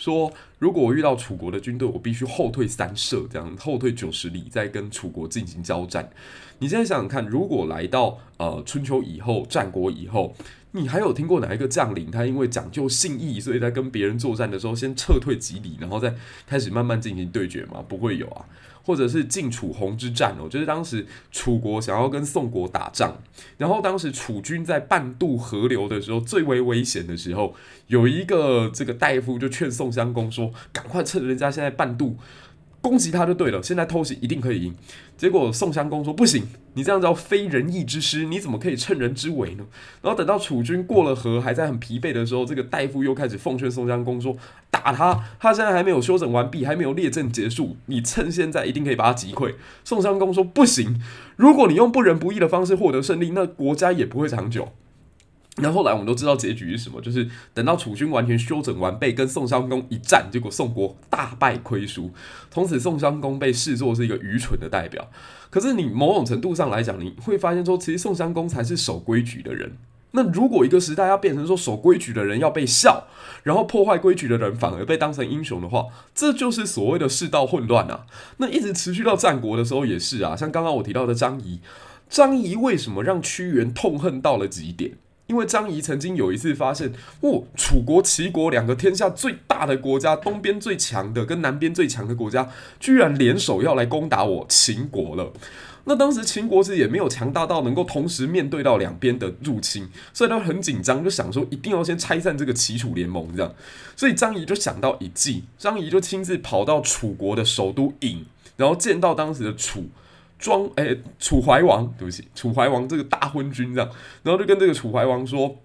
[0.00, 6.10] 说，如果我遇到楚国的军队，我必须后退三舍，这样后退九十里，再跟楚国进行交战。
[6.58, 10.34] 你现在想想看，如果来到呃春秋以后、战国以后，
[10.72, 16.14] 你还有听过哪一个将领，他因为讲究信义，所以在跟别人作战的时候先撤退几里，然后再
[16.46, 17.84] 开始慢慢进行对决吗？
[17.86, 18.46] 不会有啊。
[18.82, 23.16] 或者是晋楚閎之战哦，就是当时楚国想要跟宋国打仗，
[23.58, 27.54] 然后当时楚军在半渡河流的时候最为危险的时候，
[27.86, 32.16] 有一个这个大夫就劝宋襄公说：“赶快趁人家现在半渡。”
[32.82, 34.74] 攻击他就对了，现在偷袭一定可以赢。
[35.14, 39.66] 结果宋襄公说不行，你这样叫非仁义之师，你怎么可以趁人之危呢？
[40.00, 44.34] 然后等到楚军过了河，还在很疲惫的时候，这个大夫又开始奉劝宋襄公说：
[44.82, 49.54] 打他，他现在还没有休整完毕，还没有列阵结束，你趁现在一定可以把他击溃。
[49.84, 51.00] 宋襄公说不行，
[51.36, 54.72] 如果你用不仁不义的方式获得胜利，那国家也不会长久。
[55.56, 62.10] 那后来我们都知道结局是什么，就是等到楚军完全休整完备，跟宋襄公一战，结果宋国大败亏输，
[62.50, 65.10] 从此宋襄公被视作是一个愚蠢的代表。
[65.50, 69.76] 可是你某种程度上来讲，你会发现说，其实宋襄公才是守规矩的人。
[70.12, 73.06] 那如果一个时代要变成说守规矩的人要被笑，
[73.44, 78.06] 然后破坏规矩的人反而被当成英雄的话，这就是所谓的世道混乱啊。
[78.38, 81.60] 那一直持续到战国的时候也是啊，像刚刚我提到的张仪，
[82.08, 84.92] 张仪为什么让屈原痛恨到了极点？
[85.28, 95.32] 因为张仪曾经有一次发现，哦，楚国、齐国两个天下最大的国家，东边最强的跟南边最强的国家，居然联手要来攻打我秦国了。
[95.90, 103.52] 那当时秦国其实也没有强大到能够同时面对到两边的入侵，所以他很紧张，就想说一定要先拆散这个齐楚联盟，这样。
[103.96, 108.22] 所以张仪就想到一计，张仪就亲自跑到楚国的首都郢，
[108.56, 109.88] 然后见到当时的楚。
[110.38, 113.90] 庄哎，楚怀王，对不起，楚怀王这个大昏君这样，
[114.22, 115.58] 然后就跟这个楚怀王说，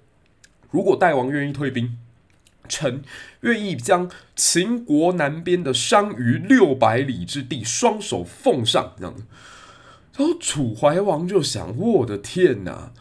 [0.72, 1.96] 如果大王愿意退兵，
[2.68, 3.04] 臣
[3.42, 9.16] 愿意将秦国南边的商于六百里之地双手奉上，这样。
[10.18, 12.92] 然后楚怀王就想，我的天哪！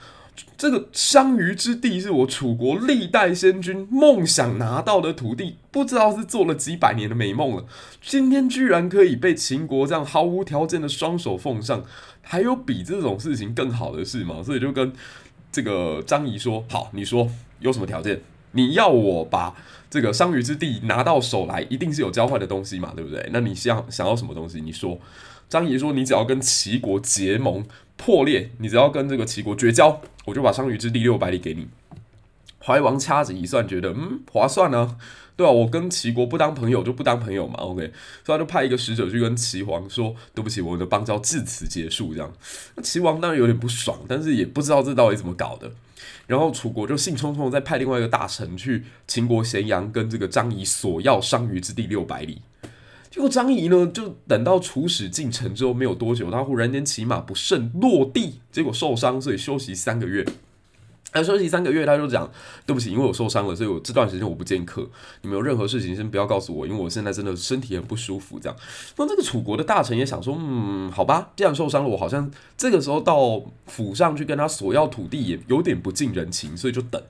[0.58, 7.64] 这个商于之地是我楚国历代先君梦想拿到的土地，不知道是做了几百年的美梦了。
[8.02, 11.84] 今天居然可以被秦国这样毫无条件的双手奉上，
[12.20, 14.42] 还有比这种事情更好的事吗？
[14.42, 14.92] 所以就跟
[15.52, 17.28] 这个张仪说：“好，你说
[17.60, 18.20] 有什么条件？
[18.52, 19.54] 你要我把
[19.88, 23.28] 这个商于之地拿到手来，一定是有交换的东西嘛，对不对？
[23.32, 24.60] 那你想想要什么东西？
[24.60, 24.98] 你说。”
[25.48, 27.64] 张仪说：“你只要跟齐国结盟
[27.96, 31.68] 破裂，你只要跟这个齐国绝交，我就把商于之地六百里给你。”
[32.64, 34.96] 怀王掐指一算，觉得嗯划算呢、啊，
[35.36, 35.50] 对、啊？
[35.50, 37.92] 我跟齐国不当朋友就不当朋友嘛，OK，
[38.24, 42.32] 所以他就派一个使者去跟齐王说：“对不起，我的邦交至此结束。”这样，
[42.74, 45.70] 那齐王当然有点不爽，但是也不知道这到底怎么搞的。
[46.26, 52.40] 然后楚国就兴冲冲再派另外一个大臣去秦国咸阳，跟这个张仪索要商于之地六百里。
[53.14, 60.26] 结果张仪呢，就等到楚使进城之后没有多久，他忽然间骑马不慎落地，结果受伤，所以休息三个月。
[61.12, 62.28] 他休息三个月，他就讲
[62.66, 64.90] ：“对不起，因为我受伤了，所以我这段时间我不见客。
[65.22, 68.58] 你们有任何事情先不要告诉我，因为我现在真的身体很不舒服。”这样，
[68.96, 77.00] 那这个楚国的大臣也想说：“嗯，好吧，既然受伤了，我好像这个时候到府上去跟他索要土地也有点不近人情，所以就等。”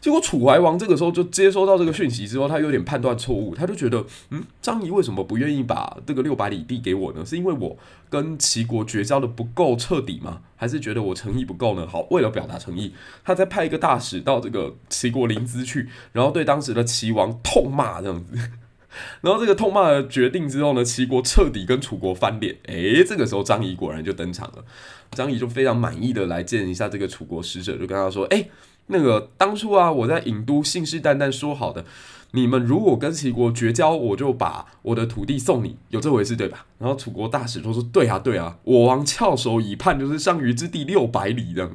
[0.00, 7.24] 结果楚怀王这个时候就接收到这个讯息之后，他有点判断错误，他就觉得，嗯，张仪为什么不愿意把这个六百里地给我呢？
[7.24, 7.76] 是因为我
[8.08, 10.40] 跟齐国绝交的不够彻底吗？
[10.56, 11.86] 还是觉得我诚意不够呢？
[11.86, 18.34] 好，为了表达诚意，他再派一个大使到这个齐国临淄去，然后对当时的齐王痛骂这样子。
[19.20, 22.56] 然后这个痛骂的决定之后呢，齐国彻底跟楚国翻脸。
[22.66, 24.64] 诶，这个时候张仪果然就登场了。
[25.12, 28.50] 张仪就非常满意的来见一下这个楚国使者，就跟他说：“诶，
[28.86, 31.84] 那个当初啊，我在郢都信誓旦旦说好的，
[32.32, 41.70] 你们如果跟齐国绝交，我就把我的土地送你，有这回事对吧？”然后楚国大使就说：“对啊，对啊，我王翘首以盼，就是上虞之地六百里这样。”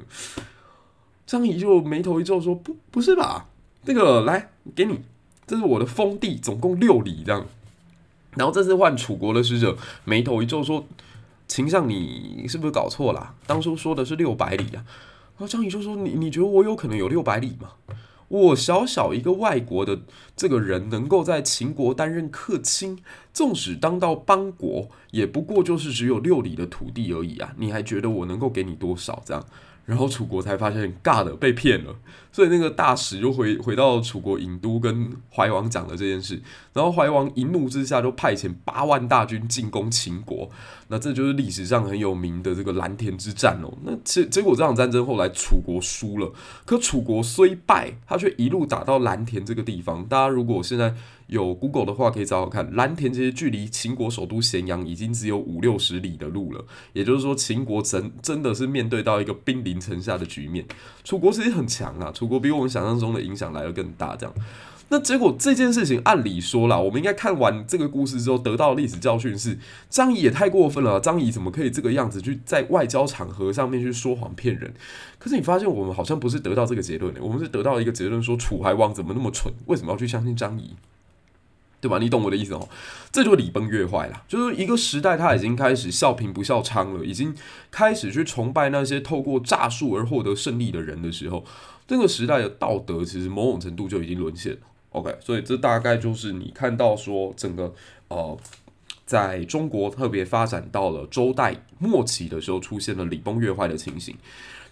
[1.26, 3.48] 张仪就眉头一皱说：“不，不是吧？
[3.84, 5.00] 这个来给你。”
[5.48, 7.46] 这是我的封地，总共六里这样。
[8.36, 10.86] 然后这次换楚国的使者眉头一皱，说
[11.48, 13.36] ：“秦相，你是不是搞错了？
[13.46, 14.84] 当初说的是六百里啊。”
[15.38, 17.74] 然后张仪就说：“你你觉得我有可能有六百里吗？
[18.28, 20.02] 我小小一个外国的
[20.36, 22.98] 这个人，能够在秦国担任客卿，
[23.34, 27.54] 纵使当到邦国，也不过就是只有六里的土地而已啊！
[27.58, 29.21] 你还觉得我能够给你多少？
[29.26, 29.45] 这样？”
[29.86, 31.95] 然后楚国才发现尬的被骗了，
[32.32, 36.41] 所以那个大使就回回到楚国郢都，跟怀王讲了这件事。
[36.74, 40.50] 然后怀王一怒之下就派遣八万大军进攻秦国。
[40.88, 43.74] 那这就是历史上很有名的这个蓝田之战哦。
[43.84, 46.32] 那结结果这场战争后来楚国输了，
[46.65, 50.04] 可楚国虽败，他却一路打到蓝田这个地方。
[50.06, 50.93] 大家如果现在
[51.28, 56.64] 有 Google 的话，可以找找看，蓝田其实距离秦国首都咸阳已经只有五六十里的路了。
[56.94, 60.66] 也就是说，秦国真真的是面对到一个兵临城下的局面。
[61.04, 64.16] 楚国其实很强啊，楚国比我们想象中的影响来得更大。
[64.16, 64.36] 这样，
[64.90, 69.58] 那结果这件事情，按理说啦，我们应该看完这个故事之后，得到历史教训是：
[69.90, 71.00] 张仪也太过分了。
[71.00, 74.72] 张仪怎么可以这个样子去在外交场合上面去说谎骗人？
[75.18, 79.52] 可是你发现，我们好像不是得到这个结论的，我们是得到一个结论，说楚怀王怎么那么蠢？
[79.66, 80.76] 为什么要去相信张仪？
[81.86, 82.00] 对吧？
[82.00, 82.67] 你懂我的意思哦，
[83.12, 84.24] 这就礼崩乐坏了。
[84.28, 87.36] 就是一个时代，他已经开始笑贫不笑娼了，已经
[87.69, 91.45] 开始去崇拜那些透过诈术而获得胜利的人的时候，
[91.88, 94.60] 这个时代的道德其实某种程度就已经沦陷了。
[94.89, 97.71] OK，所以这大概就是你看到说整个
[98.08, 98.36] 呃，
[99.06, 104.15] 在中国特别发展到了周代末期的时候，出现了礼崩乐坏的情形。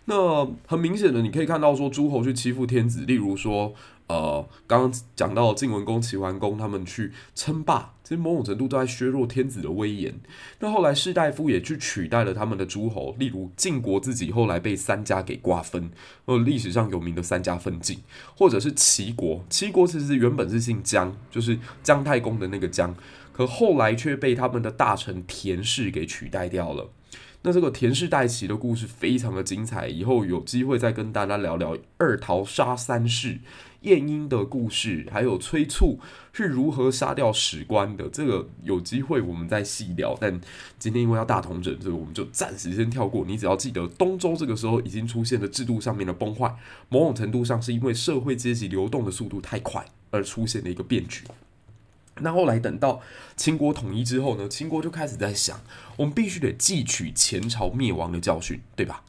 [0.05, 3.73] 那很明显的，你可以看到说诸侯去欺负天子，例如说。
[4.07, 10.13] 呃，刚刚讲到晋文公、齐桓公他们去称霸，其实某种程度都在削弱天子的威严。
[10.59, 15.89] 那后来士大夫也去取代了他们的诸侯，例如晋国自己后来被三家给瓜分，
[16.25, 17.97] 呃，历史上有名的三家分晋，
[18.35, 22.93] 或者是齐国，齐国其实原本是姓姜，就是姜太公的那个姜，
[23.31, 26.89] 可后来却被他们的大臣田氏给取代掉了。
[27.43, 33.39] 那这个田氏代齐的故事非常的精彩，以后有机会再跟大家聊聊二桃杀三士。
[33.81, 35.99] 晏婴的故事，还有崔促
[36.31, 40.15] 是如何杀掉史官的，这个有机会我们再细聊。
[40.21, 40.39] 但
[40.79, 43.25] 今天因为要大同整，所以我们就暂时先跳过。
[43.27, 46.55] 你只要记得，东周这个时候已经出现了制度上面的崩坏，
[46.87, 51.25] 某种程度上是因为社会阶级流动的速度太快而出现的一个变局。
[52.19, 53.01] 那后来等到
[53.35, 55.59] 秦国统一之后呢，秦国就开始在想，
[55.97, 59.03] 我们必须得汲取前朝灭亡的教训，对吧？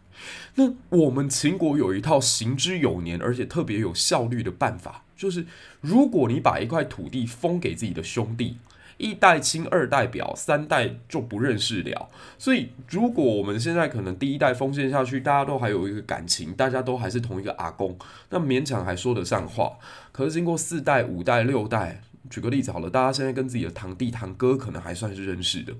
[0.54, 5.44] 那我们秦国有一套行之有年，而且特别有效率的办法，就是
[5.80, 8.56] 如果你把一块土地封给自己的兄弟，
[8.96, 12.08] 一代亲，二代表，三代就不认识了。
[12.38, 17.98] 所以，如果我们现在可能第一代封建下去，大家都还有一个感情，大家都还是同一个阿公，
[18.30, 19.72] 那勉强还说得上话。
[20.12, 25.74] 可是经过四代、五代、六代，举个例子好了，大家现在跟自己的堂弟、堂哥可能还算是认识的，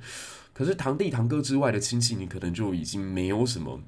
[0.52, 3.80] 可是堂弟、堂哥之外的亲戚，你可能就已经没有什么。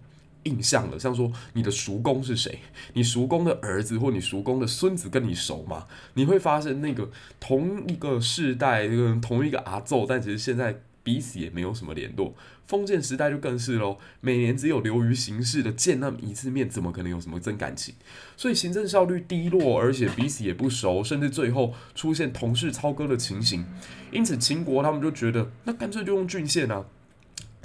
[0.44, 2.60] 印象了，像说你的叔公是谁？
[2.92, 5.86] 你叔公的儿子或你叔公的孙子跟你熟吗？
[6.14, 12.34] 你会发现那个同一个世代，跟同一个阿奏，但其实现在彼此也没有什么联络。
[12.66, 17.94] 封建时代就更是喽，每年只有流于形式的见那么一次面，怎么可能有什么真感情？
[18.36, 23.64] 所以行政效率低落，而且彼此也不熟，甚至最后出现同室操戈的情形。
[24.10, 26.84] 因此秦国他们就觉得，那干脆就用郡县啊。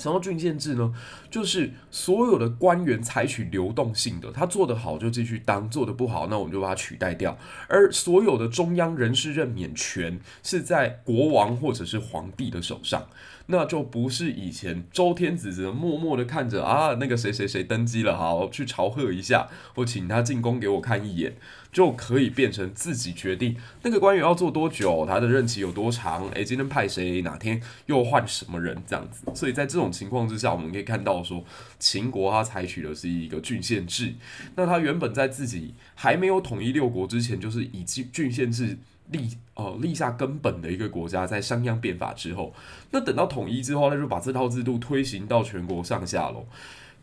[0.02, 0.92] 什么郡县制呢？
[1.30, 7.38] 就是所有的官员采取流动性的，他做得好就继续当，做得不好，那我们就把他取代掉。
[7.68, 13.08] 而所有的中央人事任免权是在国王或者是皇帝的手上，
[13.52, 21.36] 那就不是以前周天子只能默默的看着啊，那个谁谁谁登基了，好去朝贺一下，或请他进宫给我看一眼。
[21.72, 29.24] 就可以变成自己决定那个官员要做多久，他的任期有多长，诶，今天派谁，哪天又换什么人这样子。
[29.34, 31.42] 所以在这种情况之下，我们可以看到说，
[31.80, 34.14] 秦国他采取的是一个郡县制。
[34.58, 38.78] 那他原本在自己还没有统一六国之前，就是以郡郡县制。
[39.12, 42.54] 立呃立下根本的一个国家，在商鞅变法之后，
[42.92, 46.46] 那等到统一之后，那就把这套制度推行到全国上下喽。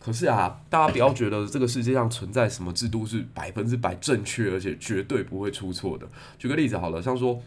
[0.01, 6.09] 可是啊，大家不要觉得这个世界上存在什么制度是百分之百正确，而且绝对不会出错的。
[6.39, 7.43] 举个例子好了，像说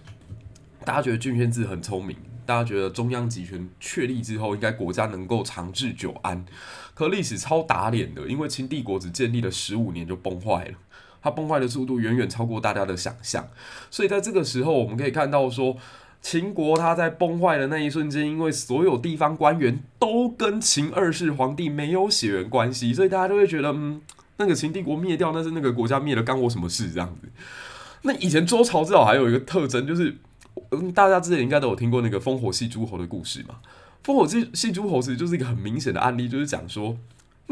[0.83, 6.45] 大家觉得郡县制很聪明，大家觉得中央集权确立之后，应该国家能够长治久安。
[6.93, 10.73] 可历史超打脸的，因为秦帝国只建立了十五年就崩坏了。
[11.21, 13.47] 它崩坏的速度远远超过大家的想象，
[13.89, 15.77] 所以在这个时候，我们可以看到说，
[16.21, 24.01] 秦国它在崩坏的那一瞬间，因为所有地方官员都跟秦二世皇帝没有血缘关系，所以大家都会觉得，嗯，
[24.37, 26.91] 那个秦帝国灭掉，那是那个国家灭了，干我什么事？
[26.91, 27.29] 这样子。
[28.01, 30.17] 那以前周朝至少还有一个特征，就是，
[30.71, 33.55] 嗯，大家之前应该都有听过那个烽火戏诸侯的故事嘛。
[34.03, 36.97] 烽火戏戏诸侯其实就是一个很明显的案例，就是讲说。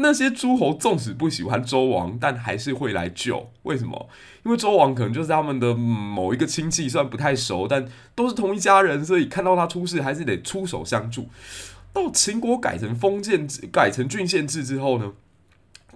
[0.00, 3.50] 那些诸侯纵使不喜欢周王，但还是会来救。
[3.62, 4.08] 为什么？
[4.44, 11.28] 因为周王可能就是他们的某一个亲戚，虽然不太熟，但都是同一家人，所以看到他出事，还是得出手相助。
[11.92, 15.12] 到秦国改成封建制、改成郡县制之后呢，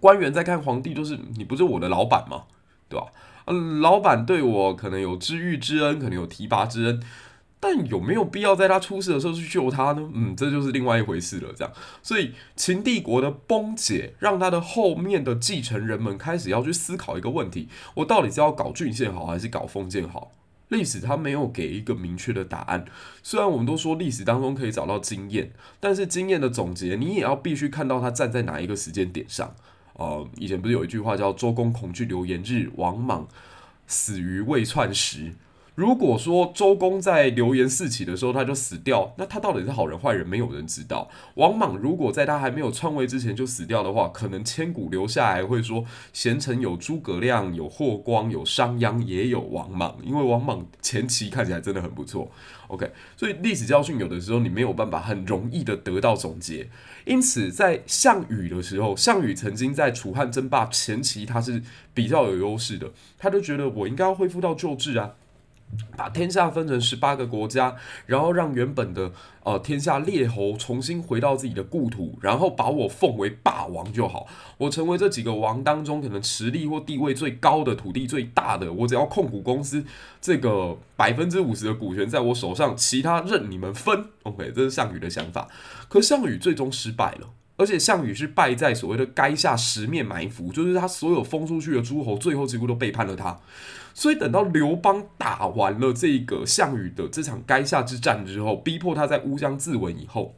[0.00, 2.44] 官员在看皇帝，就是你不是我的老板吗？
[2.88, 3.06] 对吧？
[3.46, 7.00] 嗯，老板对我可能有知遇之恩，可能有提拔之恩。
[7.66, 10.10] 但有没有必要在他出事的时候去救他呢？
[10.12, 11.50] 嗯，这就是另外一回事了。
[11.56, 20.32] 这样，所以秦帝国的崩解，让他的后面的继承人们开始要去思考一个问题：我到底是要搞郡县好，还是搞封建好？
[20.68, 22.84] 历史它没有给一个明确的答案。
[23.22, 25.50] 虽然我们都说历史当中可以找到经验，
[25.80, 29.54] 但是经验的总结，你也要必须看到它站在哪一个时间点上。
[29.94, 33.26] 呃，以前不是有一句话叫“周公恐惧流言日，王莽
[33.86, 35.32] 死于未篡时”。
[35.74, 41.10] 如果说周公在流言四起的时候他就死掉，那他到底是好人坏人，没有人知道。
[41.34, 52.30] 王莽如果在他还没有篡位之前就死掉的话，可能千古留下来会说贤臣有诸葛亮，有霍光，有商鞅，也有王莽，因为王莽前期看起来真的很不错。
[52.68, 56.68] OK，所以历史教训有的时候你没有办法很容易的得到总结。
[57.04, 61.60] 因此，在项羽的时候，项羽曾经在楚汉争霸前期他是
[61.92, 65.14] 比较有优势的，他就觉得我应该要恢复到旧制啊。
[65.96, 69.12] 把天下分成十八个国家，然后让原本的
[69.42, 74.26] 呃天下列侯重新回到自己的故土，然后把我奉为霸王就好。
[74.58, 78.72] 我成为这几个王当中可能实力或地位最高的、土地最大的。
[78.72, 79.84] 我只要控股公司
[80.20, 84.06] 这个百分之五十的股权在我手上，其他任你们分。
[84.24, 85.48] OK，这是项羽的想法。
[85.88, 93.38] 可项羽最终失败了，而且项羽是败在所谓的垓下十面埋伏，就是他所有封出去的诸侯，最后几乎都背叛了他。
[93.94, 100.34] 所以等到刘邦打完了这个项羽的这场垓下之战之后，逼迫他在乌江自刎以后，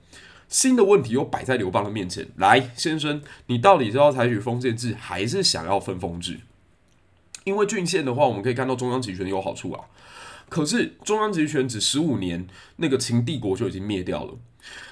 [0.47, 2.29] 新的问题又摆在刘邦的面前。
[2.37, 6.41] 来，先生，你到底是要采取封建制，还是想要分封制？
[7.45, 9.85] 因为郡县的话，我们可以看到中央集权有好处啊。
[10.51, 12.47] 可是中央集权只十五年，
[12.77, 14.35] 那个秦帝国就已经灭掉了。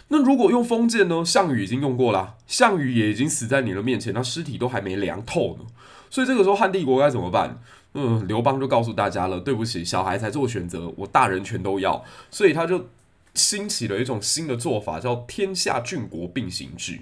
[0.08, 1.24] 那如果用封建呢？
[1.24, 5.64] 项羽已经用过了，项羽也已经死在你的面前，那尸体都还没凉透呢。
[6.10, 7.58] 所以这个时候汉帝国该怎么办？
[7.94, 12.88] 嗯，刘邦就告诉大家了，对不起，小孩才做选择，我大人全都要，所以他就
[13.34, 17.00] 兴起了一种新的做法，叫天下郡国并行制，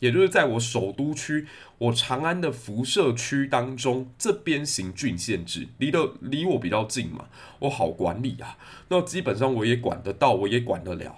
[0.00, 1.46] 也就是在我首都区，
[1.78, 7.26] 我长安的辐射区当中，这边行郡县制，离得离我比较近嘛，
[7.60, 8.58] 我好管理啊，
[8.88, 11.14] 那基本上我也管得到，我也管得了。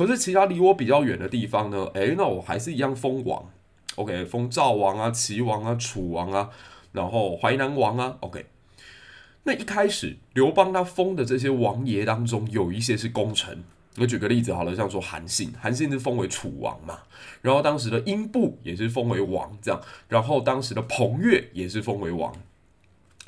[0.00, 1.84] 可是其他离我比较远的地方呢？
[1.92, 3.44] 诶，那我还是一样封王
[3.96, 6.48] ，OK，封赵王啊、齐王啊、楚王啊。
[6.92, 8.46] 然后淮南王啊，OK，
[9.42, 13.62] 那一开始刘邦他封的这些王爷当中，有一些是功臣。
[13.98, 17.00] 我举个例子好了，像说韩信，韩信是封为楚王嘛，
[17.42, 19.78] 然后当时的英布也是封为王，这样，
[20.08, 22.34] 然后当时的彭越也是封为王。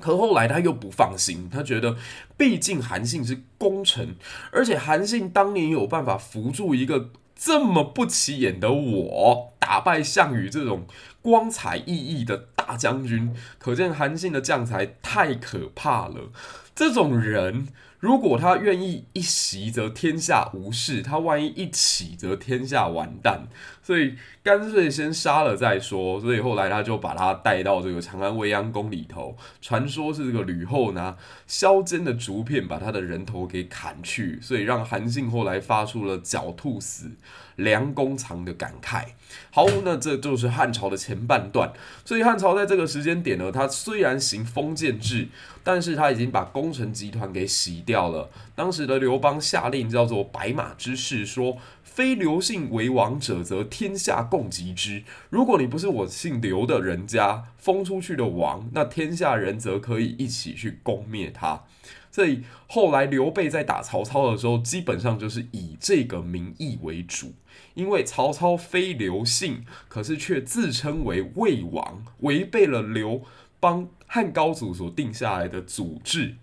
[0.02, 1.96] 可后来他又不放心，他觉得
[2.36, 4.16] 毕竟韩信是功臣，
[4.50, 7.10] 而且韩信当年有办法扶助一个。
[7.34, 10.86] 这么不起眼的我打败项羽这种
[11.20, 16.30] 光彩熠熠的大将军，可见韩信的将才太可怕了。
[16.72, 17.66] 这种人
[17.98, 23.48] 如果他愿意一息则天下无事，他万一一起则天下完蛋，
[23.82, 26.20] 所以干脆先杀了再说。
[26.20, 31.16] 所以后来他就把他带到这个长安未央宫里头，传说是这个吕后拿
[31.46, 37.10] 削尖的竹片把他的人头给砍去，所以让韩信后来发出了“狡兔死，
[37.56, 39.04] 良弓藏”的感慨。
[39.50, 41.72] 好，那这就是汉朝的前半段。
[42.04, 45.28] 所以汉朝在这个时间点呢，他虽然行封建制，
[45.64, 48.30] 但是他已经把功臣集团给洗掉了。
[48.54, 51.56] 当时的刘邦下令叫做“白马之誓”，说
[51.94, 55.02] ：“非刘姓为王者，则天下共击之。
[55.28, 61.64] 如果你不是我姓刘的人家封出去的王，那天下人则可以一起去攻灭他。”
[62.10, 67.34] 所以后来刘备在打曹操的时候，基本上就是以这个名义为主，
[67.74, 73.22] 因为曹操非刘姓，可是却自称为魏王，违背了刘
[73.60, 76.36] 邦汉高祖所定下来的祖制，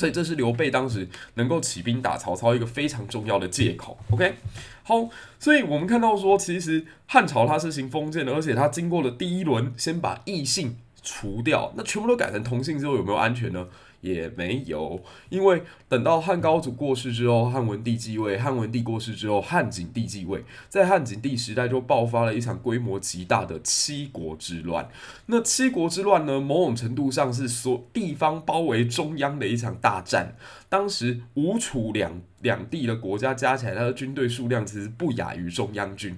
[0.00, 3.98] 所以这是刘备当时能够起兵打曹操一个非常重要的借口。
[4.10, 4.34] OK，
[4.82, 13.66] 好，所以我们看到说，其实汉朝它是行封建的，而且它经过了第一轮，先把异姓除掉，那全部都改成同姓之后，有没有安全呢？
[14.00, 18.38] 也没有，因为等到汉高祖过世之后，汉文帝继位。
[18.38, 20.44] 汉文帝过世之后，汉景帝继位。
[20.68, 24.88] 在汉景帝时代，就爆发了一场规模极大的七国之乱。
[25.26, 30.34] 那七国之乱呢，某种程度上是所地方包围中央的一场大战。
[30.68, 36.16] 当时吴楚两两地的国家加起来，它的军队数量其实不亚于中央军。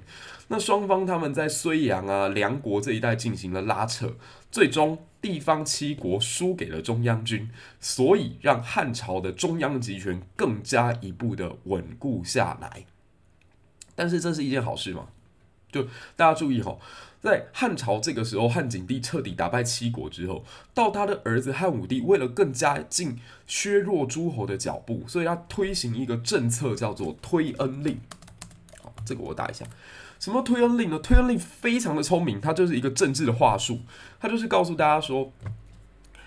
[0.48, 4.14] 那双方他们在睢阳啊、梁国这一带进行了拉扯，
[4.50, 7.48] 最终地方七国输给了中央军，
[7.80, 12.84] 所以让汉朝的中央集权更加一步的稳固下来。
[13.94, 15.06] 但是这是一件好事吗？
[15.70, 15.84] 就
[16.16, 16.76] 大家注意哈，
[17.22, 20.44] 在汉朝这个时候，汉景帝彻底打败七国之后，
[20.74, 28.00] 到他的儿子汉武帝为了更加进削弱诸侯的脚步，所以他推行一个政策叫做推恩令。
[28.82, 29.64] 好，这个我打一下。
[30.22, 31.00] 什么推恩令呢？
[31.00, 33.80] 推恩令非常的聪明，它就是一个政治的话术，
[34.20, 35.32] 它就是告诉大家说，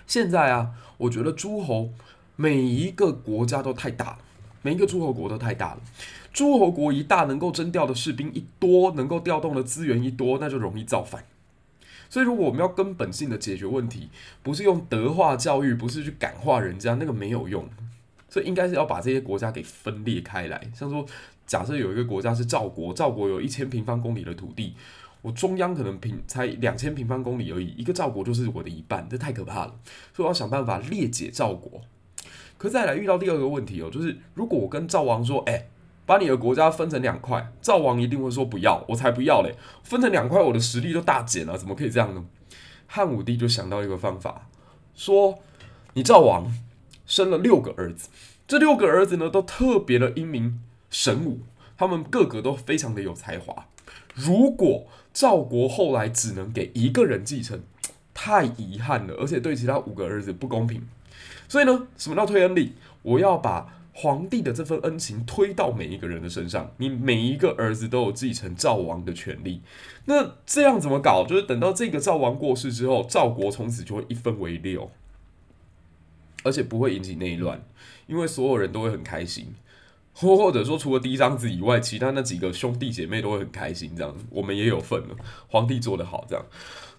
[0.06, 1.88] 现在啊，我觉得诸侯
[2.36, 4.18] 每一个国家都太大了，
[4.60, 5.80] 每一个诸侯国都太大了，
[6.30, 11.24] 诸侯国一大，能够征调的士兵一多，能够调动的资源一多，那就容易造反。
[12.10, 14.10] 所以，如果我们要根本性的解决问题，
[14.42, 17.66] 不是用德化教育，不是去感化人家，那个没有用。
[18.28, 21.06] 所以，应该是要把这些国家给分裂开来，像说。
[21.46, 24.74] 假设有一个国家是赵国，赵国有一千平方公里的土地，
[25.22, 29.74] 我中央可能平才两千平方公里而已，一个赵国就是我的一半，这太可怕了，
[30.12, 31.80] 所以我要想办法裂解赵国。
[32.58, 35.66] 可再来遇到第二个问题哦，就是如果我跟赵王说，哎、
[36.04, 42.24] 把你的国家分成两块，赵王一定会说不要，我才不要嘞，分成两块我的实力都大减了，怎么可以这样呢？
[42.86, 44.48] 汉武帝就想到一个方法，
[44.94, 45.38] 说
[45.94, 46.52] 你赵王
[47.04, 48.08] 生了六个儿子，
[48.48, 50.60] 这六个儿子呢都特别的英明。
[50.96, 51.40] 神武，
[51.76, 53.66] 他们个个都非常的有才华。
[54.14, 57.60] 如果赵国后来只能给一个人继承，
[58.14, 60.88] 太遗憾了，而且对其他五个儿子不公平。
[61.48, 62.72] 所以呢，什么叫推恩令？
[63.02, 69.60] 我要把皇帝的这份恩情推到每一个人的身上，你每一个儿子都有继承赵王的权利。
[70.06, 71.26] 那这样怎么搞？
[71.28, 74.90] 就是等到这个赵王过世之后，赵国从此就会一分为六，
[76.42, 77.62] 而且不会引起内乱，
[78.06, 79.54] 因为所有人都会很开心。
[80.18, 85.16] 或或者说，除了嫡长子以外，其他那几个兄弟姐妹都会很开心，这样我们也有份了。
[85.46, 86.42] 皇帝做得好，这样。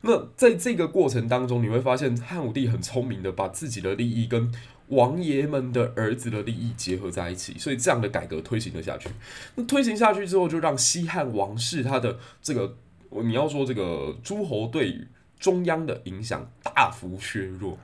[0.01, 4.53] 那在这个过程当中，你会发现汉武帝很聪明的把自己的利益跟
[4.89, 9.09] 王爷们的儿子的利益结合在一起，所以这样的改革推行了下去。
[9.55, 12.78] 那推行下去之后，就让西汉王室他的这个，
[13.24, 15.07] 你要说这个诸侯对于
[15.39, 17.80] 中央的影响大幅削弱。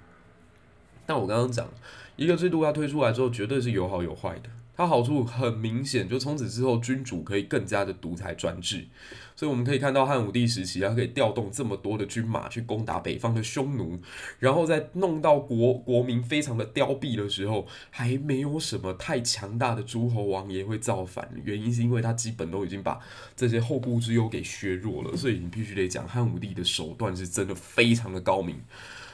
[1.08, 1.68] 但我刚刚讲，
[2.16, 4.50] 一个制度它推出来之后，绝对是有好有坏的。
[4.76, 8.88] 它好处很明显，就从此之后，君主可以更加的独裁专制。
[9.36, 14.00] 所以我们可以看到汉武帝时期，他可以调动这么多的军马去攻打北方的匈奴，
[14.40, 21.30] 然后在弄到国国民非常的凋敝的时候，还没有什么太强大的诸侯王爷会造反。
[21.44, 23.00] 原因是因为他基本都已经把
[23.36, 25.16] 这些后顾之忧给削弱了。
[25.16, 28.60] 所以你必须得讲，汉武帝的手段是真的非常的高明。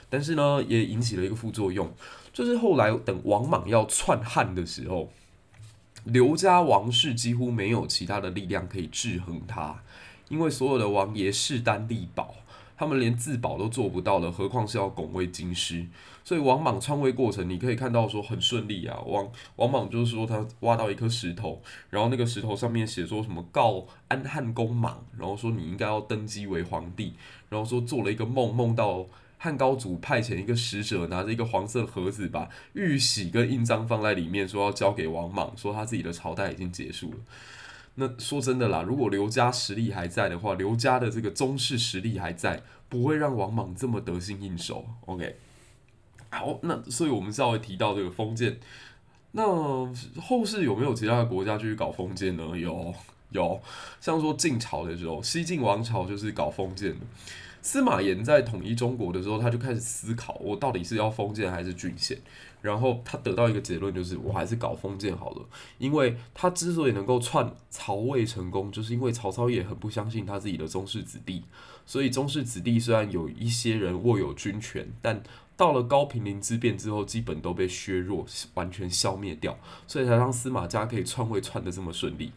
[0.10, 1.90] 但是呢，也引起了一个副作用，
[2.34, 5.12] 就是后来等王莽要篡汉的时候。
[6.06, 9.82] 刘家王室几乎没有其他的力量可以制衡他，
[10.30, 12.36] 因为所有的王爷势单力薄，
[12.78, 15.86] 他们连自保都做不到了，何况是要拱卫京师。
[16.24, 19.00] 所以王莽篡位过程，你可以看到说很顺利啊。
[19.06, 27.14] 王王莽就是说他挖到一颗石头，然后那个石头上面写说什么告安汉公莽，然后说你应该要登基为皇帝，
[27.50, 29.06] 然后说做了一个梦，梦到
[29.42, 37.18] 汉高祖派遣一个使者，拿着一个黄色盒子，把玉玺跟印章放在里面，说要交给王莽，说他自己的朝代已经结束了。
[37.96, 44.86] 那说真的啦，如果刘家实力还在的话，刘家的这个宗室实力还在，不会让王莽这么得心应手。
[45.06, 45.38] OK，
[46.30, 48.60] 好，那所以我们稍微提到这个封建，
[49.32, 49.44] 那
[50.22, 52.58] 后世有没有其他的国家继续搞封建呢？
[52.58, 52.94] 有，
[53.32, 53.62] 有，
[54.02, 57.06] 像说晋朝的时候，西晋王朝就是搞封建的。
[57.62, 62.18] 司马炎在统一中国的时候，他就开始思考，我到底是要封建还是郡县？
[62.62, 65.46] 然后他得到一个结论，就是我还是搞封建好了。
[65.78, 71.44] 因为他之所以能够篡曹魏成功，就是因为曹操也很不相信他自己的宗室子弟。
[71.86, 75.24] 所以宗室子弟虽然有一些人握有军权，但
[75.56, 79.58] 到了高平陵之变之后，基本都被削弱，完全消灭掉，
[79.88, 82.32] 所以才让司马家可以篡位篡得这么顺利。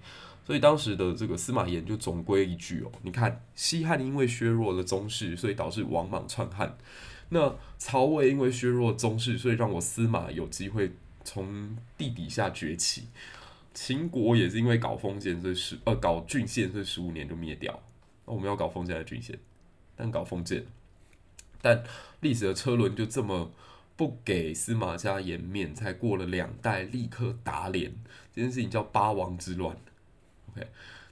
[0.45, 6.69] 所以当时的这个司马炎就总归一句哦，你看西汉因为削弱了宗室，所以导致王莽篡汉；
[7.29, 10.91] 那曹魏因为削弱宗室，所以让我司马有机会
[11.23, 13.05] 从地底下崛起。
[13.73, 17.81] 秦国也是因为搞封建，所以十呃搞郡县，所以十五年就灭掉。
[18.27, 19.39] 那我们要搞封建还是郡县？
[19.97, 20.67] 但搞封建，
[21.61, 21.83] 但
[22.21, 23.51] 历史的车轮就这么
[23.97, 27.95] 不给司马家颜面，才过了两代立刻打脸，
[28.35, 29.77] 这件事情叫八王之乱。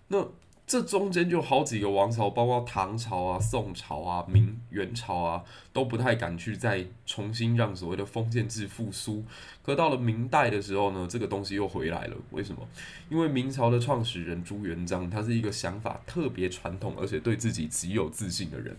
[0.08, 0.26] 那
[0.66, 9.24] 这中间就好几个王朝，包括唐朝啊、宋朝啊、明元朝啊，都不太敢去再重新让所谓的封建制复苏。
[9.64, 12.16] 可到了明代的时候呢，这个东西又回来了。
[12.30, 12.68] 为什么？
[13.08, 18.76] 因为明朝的创始人朱元璋，他是一个想法特别传统，而且对自己极有自信的人。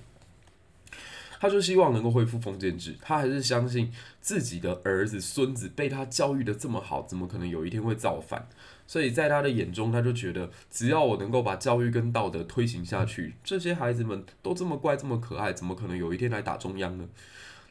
[1.41, 3.91] 他就希望能够恢复封建制，他还是相信
[4.21, 8.47] 自己的儿子、孙子被他教育得这么好，怎么可能有一天会造反？
[8.91, 17.07] 所以在他的眼中，他就觉得只要我能够把教育跟道德推行下去，这些孩子们都这么乖、这么可爱，怎么可能有一天来打中央呢？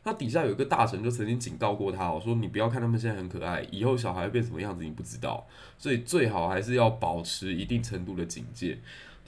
[0.04, 5.46] 那底下有一个大臣就曾经警告过他，我说你不要看他们现在很可爱，以后小孩会变什么样子你不知道，
[5.76, 8.78] 所以最好还是要保持一定程度的警戒。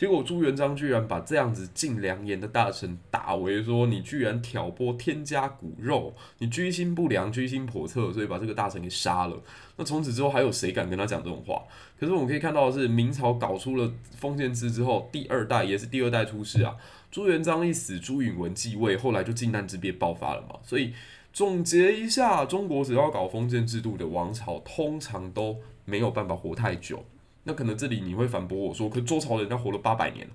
[0.03, 9.41] 结果朱元璋居然把这样子尽良言的大臣打为说，你居然挑拨天家骨肉，你居心不良，居心叵测，所以把这个大臣给杀了。
[9.77, 11.63] 那从此之后还有谁敢跟他讲这种话？
[12.01, 16.75] 可是我们可以看到的是，明朝搞出了封建制之后，第二代也是第二代出世啊。
[17.13, 20.59] 朱元璋一死，朱允炆继位，后来就靖难之变爆发了嘛。
[20.65, 20.93] 所以
[21.33, 27.05] 总结一下，中国只要搞封建制度的王朝，通常都没有办法活太久。
[27.45, 30.29] 那可能这里你会反驳我说，可周朝人家活了八百年。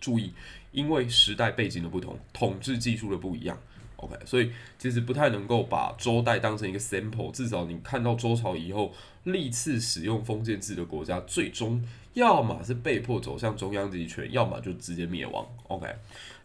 [0.00, 0.32] 注意，
[0.72, 3.58] 因为时代背景的不同，统治技术的不一样
[3.96, 7.30] ，OK，所以其实不太能够把周代当成一个 sample。
[7.30, 11.84] 至少你看到周朝以后历次使用封建制的国家，最终
[12.14, 15.46] 要么是被迫走向中央集权，要么就直接灭亡。
[15.68, 15.86] OK，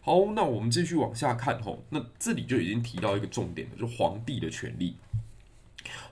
[0.02, 4.96] 好，那我们继续往下看吼，那这里就已经提到一个重点了，就皇帝的权力。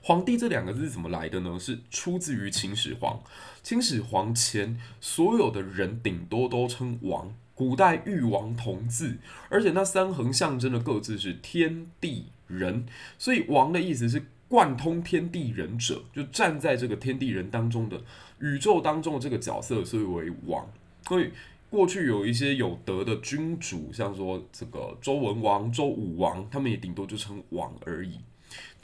[0.01, 1.59] 皇帝这两个字是怎么来的呢？
[1.59, 3.21] 是出自于秦始皇。
[3.63, 9.17] 秦始皇前所有的人顶多都称王，古代玉王同字，
[9.49, 12.85] 而且那三横象征的各自是天地人，
[13.17, 18.03] 所以王的意思是贯通天地人者，就站在这个天地人当中的
[18.39, 20.69] 宇宙当中的这个角色，所以为王。
[21.07, 21.31] 所以
[21.71, 28.19] 过去有一些有德的君主，像说这个周文王、周武王，他们也顶多就称王而已。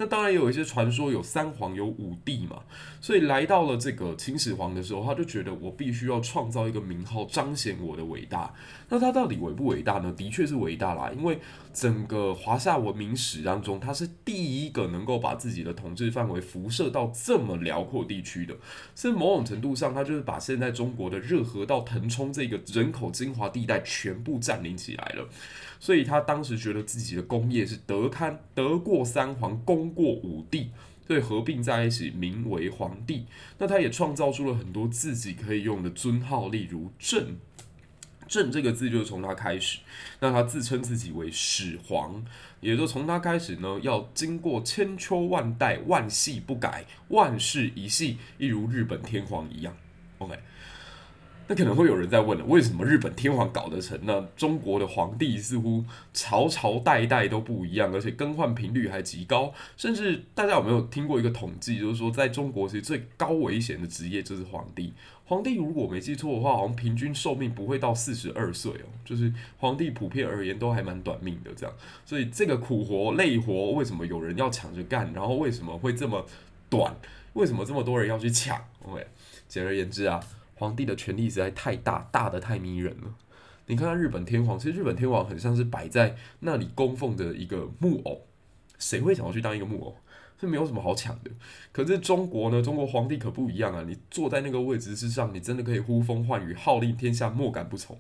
[0.02, 2.64] 那当然有一些传说有三皇有五帝嘛，
[3.00, 8.52] 所以来到了这个秦始皇的时候，他就觉得我必须要创造一个名号，彰显我的伟大。
[8.90, 10.12] 那他到底伟不伟大呢？
[10.18, 11.38] 的确是伟大啦，因为
[11.72, 18.56] 整个华夏文明史当中，他是第一个能够把自己的统治范围辐射到这么辽阔地区的。
[18.96, 25.30] 所以某种程度上，他就是把现在中国的热河到腾冲这个人口精华地带全部占领起来了。
[25.82, 30.70] 所以他当时觉得自己的功业是德堪德过三皇，功过五帝，
[31.08, 33.26] 所以合并在一起，名为皇帝。
[33.58, 37.36] 那他也创造出了很多自己可以用的尊号，例如朕。
[38.28, 39.80] 朕这个字就是从他开始。
[40.20, 42.24] 那他自称自己为始皇，
[42.62, 49.76] 也就从他开始呢，要经过千秋万代，万系不改，万世一系，一如日本天皇一样。
[50.20, 50.40] OK。
[51.52, 54.00] 那可能会有人在问了，为什么日本天皇搞得成？
[54.04, 55.84] 那中国的皇帝似乎
[56.14, 59.54] 朝朝代代都不一样，而且更换频率还极高。
[59.76, 64.94] 甚至大家有没有听过一个统计，就是说在中国其实最高危险的职业就是皇帝。
[65.26, 68.88] 皇帝如果没记错的话，好像平均寿命不会到四十二岁哦。
[69.04, 71.76] 就是皇帝普遍而言都还蛮短命的这样。
[72.06, 75.12] 所以这个苦活累活，为什么有人要抢着干？
[75.14, 76.26] 然后为什么会这么
[76.70, 76.96] 短？
[77.34, 79.06] 为什么这么多人要去抢？OK，
[79.50, 80.18] 简而言之啊。
[80.62, 83.16] 皇帝的权力实在太大，大的太迷人了。
[83.66, 88.22] 你看看日本天皇，其实日本天皇很像是摆在那里供奉的一个木偶，
[88.78, 89.96] 谁会想要去当一个木偶？
[90.38, 91.32] 这没有什么好抢的。
[91.72, 92.62] 可是中国呢？
[92.62, 93.84] 中国皇帝可不一样啊！
[93.88, 97.98] 你坐在那个位置之上，你真的可以呼风唤雨，号令天下，莫敢不从。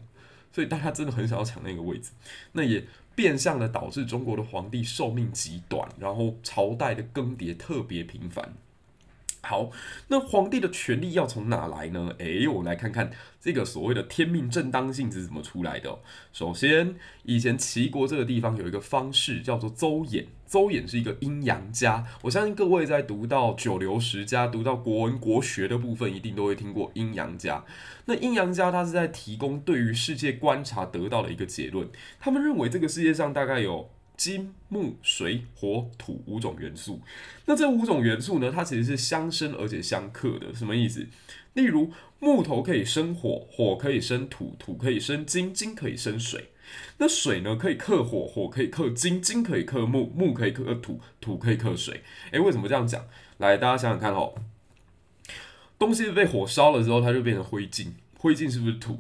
[0.51, 2.11] 所以大家真的很想要抢那个位置，
[2.51, 2.85] 那也
[3.15, 8.53] 变相的导致中国的皇帝寿命极短，然后朝代的更迭特别频繁。
[9.43, 9.71] 好，
[10.07, 12.13] 那皇帝的权力要从哪来呢？
[12.19, 15.99] 诶，我们来看看这个所谓的天命正当性是怎么出来的。
[16.31, 22.05] 首先，以前齐国这个地方有一个方士叫做邹衍，邹衍是一个阴阳家。
[22.21, 27.65] 我相信各位在读到九流十家、读到国文国学的部分，一定都会听过阴阳家。
[28.05, 31.89] 那阴阳家他是在提供对于世界观察得到的一个结论，
[32.19, 33.89] 他们认为这个世界上大概有。
[34.21, 37.01] 金木水火土五种元素，
[37.47, 40.53] 那这五种元素呢，它其实是相生而且相克的。
[40.53, 41.07] 什么意思？
[41.53, 46.49] 例如木头可以生火，火可以生土，土可以生金，金可以生水。
[46.99, 52.03] 那水呢，可以克火，火可以克金，金可以克木，木可以克土，土可以克水。
[52.29, 53.03] 诶，为什么这样讲？
[53.39, 54.35] 来，大家想想看哦，
[55.79, 57.87] 东西被火烧了之后，它就变成灰烬，
[58.19, 58.99] 灰烬是不是土？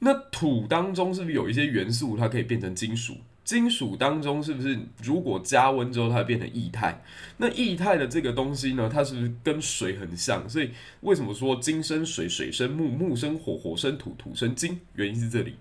[0.00, 3.16] 那土当中是不是有一些元素，它可以变成金属？
[3.44, 7.02] 金属当中是不是如果加温之后它会变成液态？
[7.38, 10.48] 那液态的这个东西呢，它是不是跟水很像？
[10.48, 10.70] 所以
[11.00, 14.80] 为什么说金生水，水生木，木生火，火生土，土生金？
[14.94, 15.56] 原因是这里。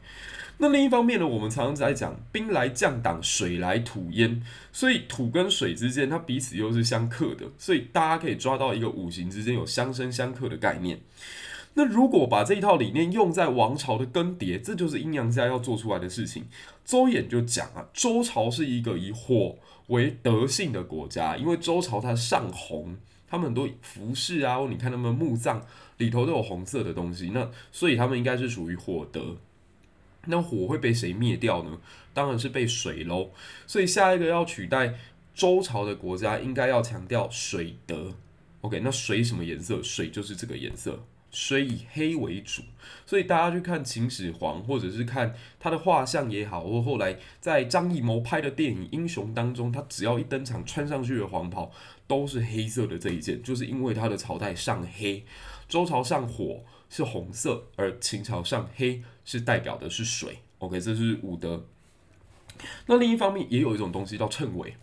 [0.58, 11.00] 那另一方面呢，我们常常在讲兵来将挡，水来土淹，所以土跟水之间它彼此又是相克的，所以大家可以抓到一个五行之间有相生相克的概念。
[11.74, 16.46] 那如果把这一套理念用在王朝的更迭，这就是阴阳家要做出来的事情。
[16.84, 19.56] 周衍就讲啊，周朝是一个以火
[19.88, 22.98] 为德性的国家，因为周朝它上红，
[23.28, 25.66] 他们很多服饰啊，你看他们墓葬
[25.98, 29.38] 里头都有红色的东西，那所以他们应该是属于火德。
[30.26, 31.80] 那火会被谁灭掉呢？
[32.14, 33.32] 当然是被水喽。
[33.66, 34.96] 所以下一个要取代
[35.34, 38.14] 周朝的国家，应该要强调水德。
[38.60, 39.82] OK，那水什么颜色？
[39.82, 41.00] 水就是这个颜色。
[41.32, 42.62] 水以黑为主，
[43.06, 51.72] 所以大家去看秦始皇，或者是看他的画像也好，或后来在张艺谋拍的电影《英雄》当中，他只要一登场，穿上去的黄袍
[52.06, 55.26] 都是黑色的这一件，就是因为他的朝代上黑，
[55.70, 60.40] 周朝上火是红色，而秦朝上黑是代表的是水。
[60.60, 61.66] OK，这是五德。
[62.88, 64.76] 那另一方面也有一种东西叫谶纬，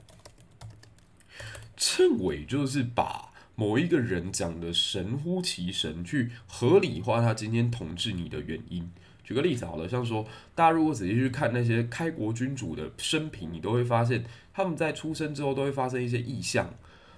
[1.76, 3.27] 谶纬就是把。
[3.58, 8.88] 某一个人讲的神乎其神，去合理化他今天统治你的原因。
[9.24, 16.72] 举个例子好了，像说大家如果仔细去看那些开国君主的生平，你都会发现他们在出生之后都会发生一些异象，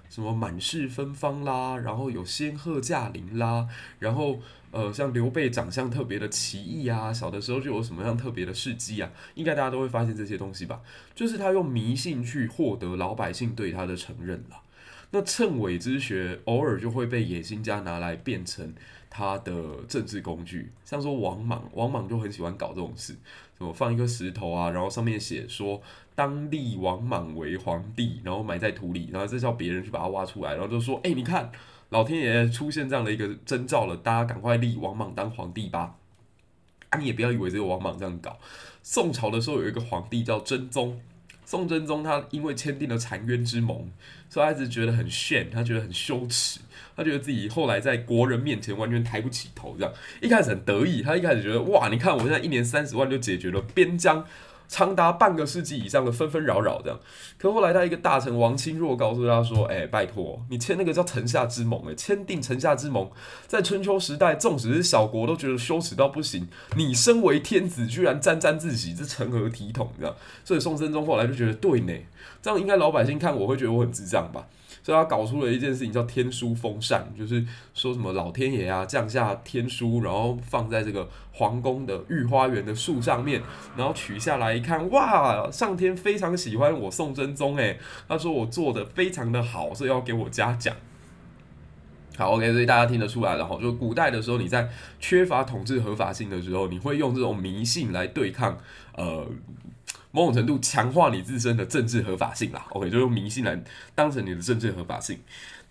[0.08, 3.68] 什么满室芬芳啦，然后有仙鹤驾临啦，
[3.98, 10.80] 然后呃像刘备长相特别的奇异啊，小的时候就有什么样特别的事迹啊，应该大家都会发现这些东西吧？
[11.14, 14.56] 就是他用迷信去获得老百姓对他的承认了。
[15.12, 18.72] 那谶纬之学偶尔就会被野心家拿来变成
[19.08, 19.52] 他的
[19.88, 23.12] 政治工具，像说王莽，王莽就很喜欢搞这种事，
[23.58, 25.82] 什么放一颗石头啊，然后上面写说
[26.14, 31.50] 当立王莽为皇帝，然后埋在土里，然后再叫别人去把它挖出来，然后就说，哎，你看
[31.88, 35.96] 老天爷出现这样的一个征兆了，大家赶快立王莽当皇帝吧。
[36.90, 38.38] 啊，你也不要以为只有王莽这样搞，
[38.84, 41.00] 宋朝的时候有一个皇帝叫真宗。
[41.50, 43.90] 宋真宗他因为签订了澶渊之盟，
[44.28, 46.60] 所以他一直觉得很炫，他觉得很羞耻，
[46.94, 49.74] 他觉得自己后来在国人面前完全抬不起头。
[49.76, 49.92] 这样
[50.22, 54.24] 一开始很得意，他一开始觉得哇，你看我现在一年三十万就解决了边疆
[54.70, 56.96] 长达半个世纪以上的纷纷扰扰，这样。
[57.36, 63.10] 可后来他一个大臣王钦若告诉他说：“哎、拜托，你签那个叫城下之盟，哎，签订城下之盟，
[63.48, 66.46] 在春秋时代，纵使是小国都觉得羞耻到不行。
[66.76, 69.90] 你身为天子，居然沾沾自喜，这成何体统？
[69.98, 70.14] 这样。
[70.44, 71.92] 所以宋真宗后来就觉得，对呢，
[72.40, 74.46] 这样应该老百姓看我会觉得我很智障吧。”
[74.82, 83.42] 所以他搞出了一件事情叫天书封禅，就是说什么老天爷啊降下天书，然后放在这个皇宫的御花园的树上面，
[83.76, 87.78] 然后取下来一看，哇，上天非常喜欢我宋真宗诶，
[88.08, 90.74] 他说我做的非常的好，所以要给我嘉奖。
[92.16, 94.68] 好，OK，所以大家听得出来了哈，就古代的时候你在
[94.98, 98.58] 缺乏统治合法性的时候，你会用这种迷信来对抗
[98.96, 99.26] 呃。
[100.12, 103.62] 某种程度强化你自身的政治合法性啦，OK，就用迷信来
[103.94, 105.18] 当成你的政治合法性。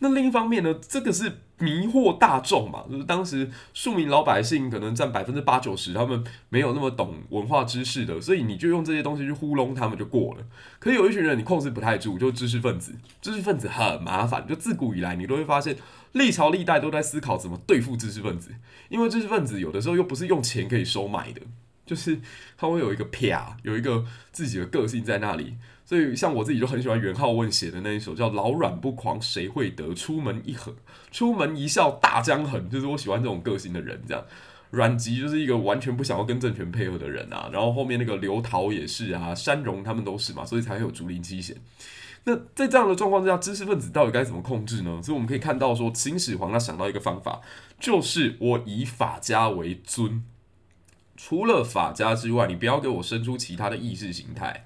[0.02, 10.44] 那另一方面呢，这个是迷惑大众嘛，就是当时庶民老百姓可能占百分之八九十，他们没有那么懂文化知识的，所以你就用这些东西去糊弄他们就过了。
[10.80, 15.76] 可是有一群人你控制不太住，就知识分子，知识分子很麻烦，就自古以来你都会发现
[16.14, 18.52] 历朝历代都在思考怎么对付知识分子，
[18.88, 21.42] 因为知识分子有的时候又不是用钱可以收买的。
[21.90, 22.20] 就是
[22.56, 25.56] 他会有一个啪，有一个自己的个性在那里。
[25.84, 30.76] 所以像我自己就很喜欢元好问写的那一首叫《老软不狂谁会得》，出门一横，
[31.10, 34.00] 出门一笑大江横，就是我喜欢这种个性的人。
[34.08, 34.24] 这样，
[34.70, 37.50] 阮籍就是一个完全不想要跟政权配合的人啊。
[37.52, 41.58] 然后后面那个刘陶也是啊，山荣他们都是嘛，所以才会有竹林七贤。
[42.26, 45.02] 那在这样的状况之下，知识分子到底该怎么控制呢？
[45.02, 47.42] 所以我们可以看到说，秦始皇他想到一个方法，
[47.80, 50.24] 就是我以法家为尊，
[51.22, 54.66] 除了法家之外，你不要给我生出其他的意识形态。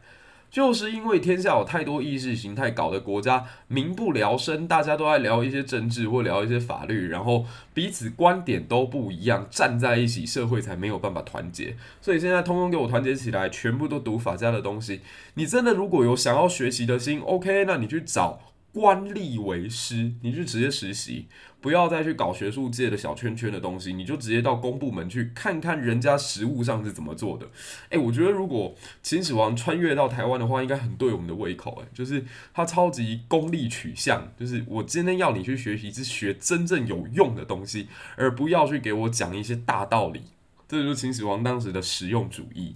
[0.52, 7.44] 就是因为天下有太多意识形态，搞得国家民不聊生，大家都在聊一些政治或聊一些法律，然后
[7.74, 11.76] 彼此观点都不一样，站在一起，社会才没有办法团结。
[12.00, 15.02] 所以现在通通给我团结起来，全部都读法家的东西。
[15.34, 18.53] 你真的如果有想要学习的心，OK，那你去找。
[18.74, 21.28] 官吏为师，你就直接实习，
[21.62, 27.46] 不要再去搞学术界的小圈圈的东西，你就直接到公部门去看看人家实务上是怎么做的。
[27.90, 31.80] 诶，我觉得如果秦始皇穿越到台湾的话，应该很对我们的胃口。
[31.82, 40.22] 诶，就是他超级功利取向，就是我今天要你去学习，是学真正有用的东西，而不要去给我讲一些大道理。
[40.68, 42.76] 这就是秦始皇当时的实用主义。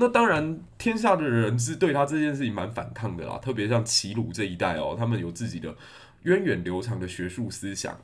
[0.00, 5.74] 那当然，天下的人是对他这件事情蛮反抗的啦，特别像齐鲁这一代哦，他们有自己的
[6.22, 7.98] 源远流长的学术思想。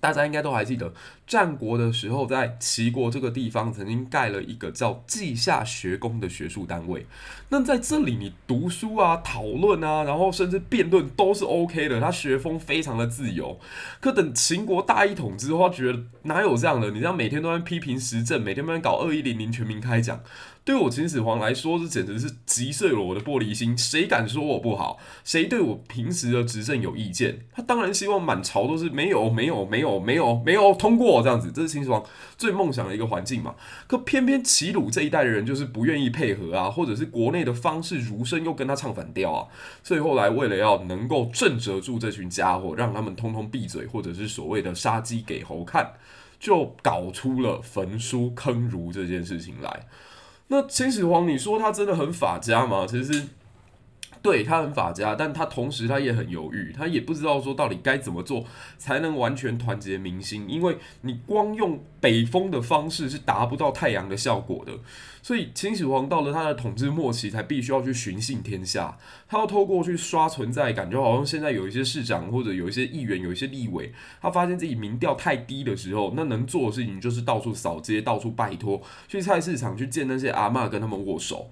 [0.00, 0.92] 大家应该都还记得，
[1.26, 7.04] 战国的时候，在齐国这个地方曾经盖了一个叫稷下学宫的学术单位。
[7.48, 13.58] 那在这里，你读书啊、讨论啊，然后甚至辩论都是 OK 的，他学风非常的自由。
[13.98, 16.92] 可等秦国大一统之后，他觉得哪有这样的？
[16.92, 20.20] 你这样每天都在批评时政，每天都在搞二一零零全民开讲。
[20.68, 23.74] 对我秦始皇来说，这简直是击碎了我的玻璃心。
[23.78, 24.98] 谁敢说我不好？
[25.24, 27.46] 谁对我平时的执政有意见？
[27.54, 31.50] 他当然希望满朝都是没有、没有、没有、没有、没有通过这样子。
[31.50, 32.04] 这是秦始皇
[32.36, 33.54] 最梦想的一个环境嘛。
[33.86, 39.48] 可偏偏齐鲁这一代的人就是不愿意配合啊，或者是国内的方士儒生又跟他唱反调啊。
[39.82, 45.94] 所以后来为了要能够震慑住这群家伙，让他们通通闭嘴，或者是所谓的杀鸡给猴看，
[46.38, 49.86] 就搞出了焚书坑儒这件事情来。
[50.48, 52.86] 那秦始皇，你说他真的很法家吗？
[52.88, 53.22] 其实，
[54.22, 58.44] 对，他很法家，但他同时他也很犹豫，他也不知道说到底该怎么做
[58.78, 64.72] 才能完全团结民心，因为你光用北风的方式是达不到太阳的效果的。
[65.28, 68.96] 所以秦始皇到了他的统治末期，才必须要去寻衅天下。
[69.28, 81.50] 他要透过去刷存在感，就好像现在有一些市长或者有一些议员、有一些立委，他发现自己民调太低的时候，那能做的事情就是到处扫街、到处拜托，去菜市场去见那些阿嬷，跟他们握手。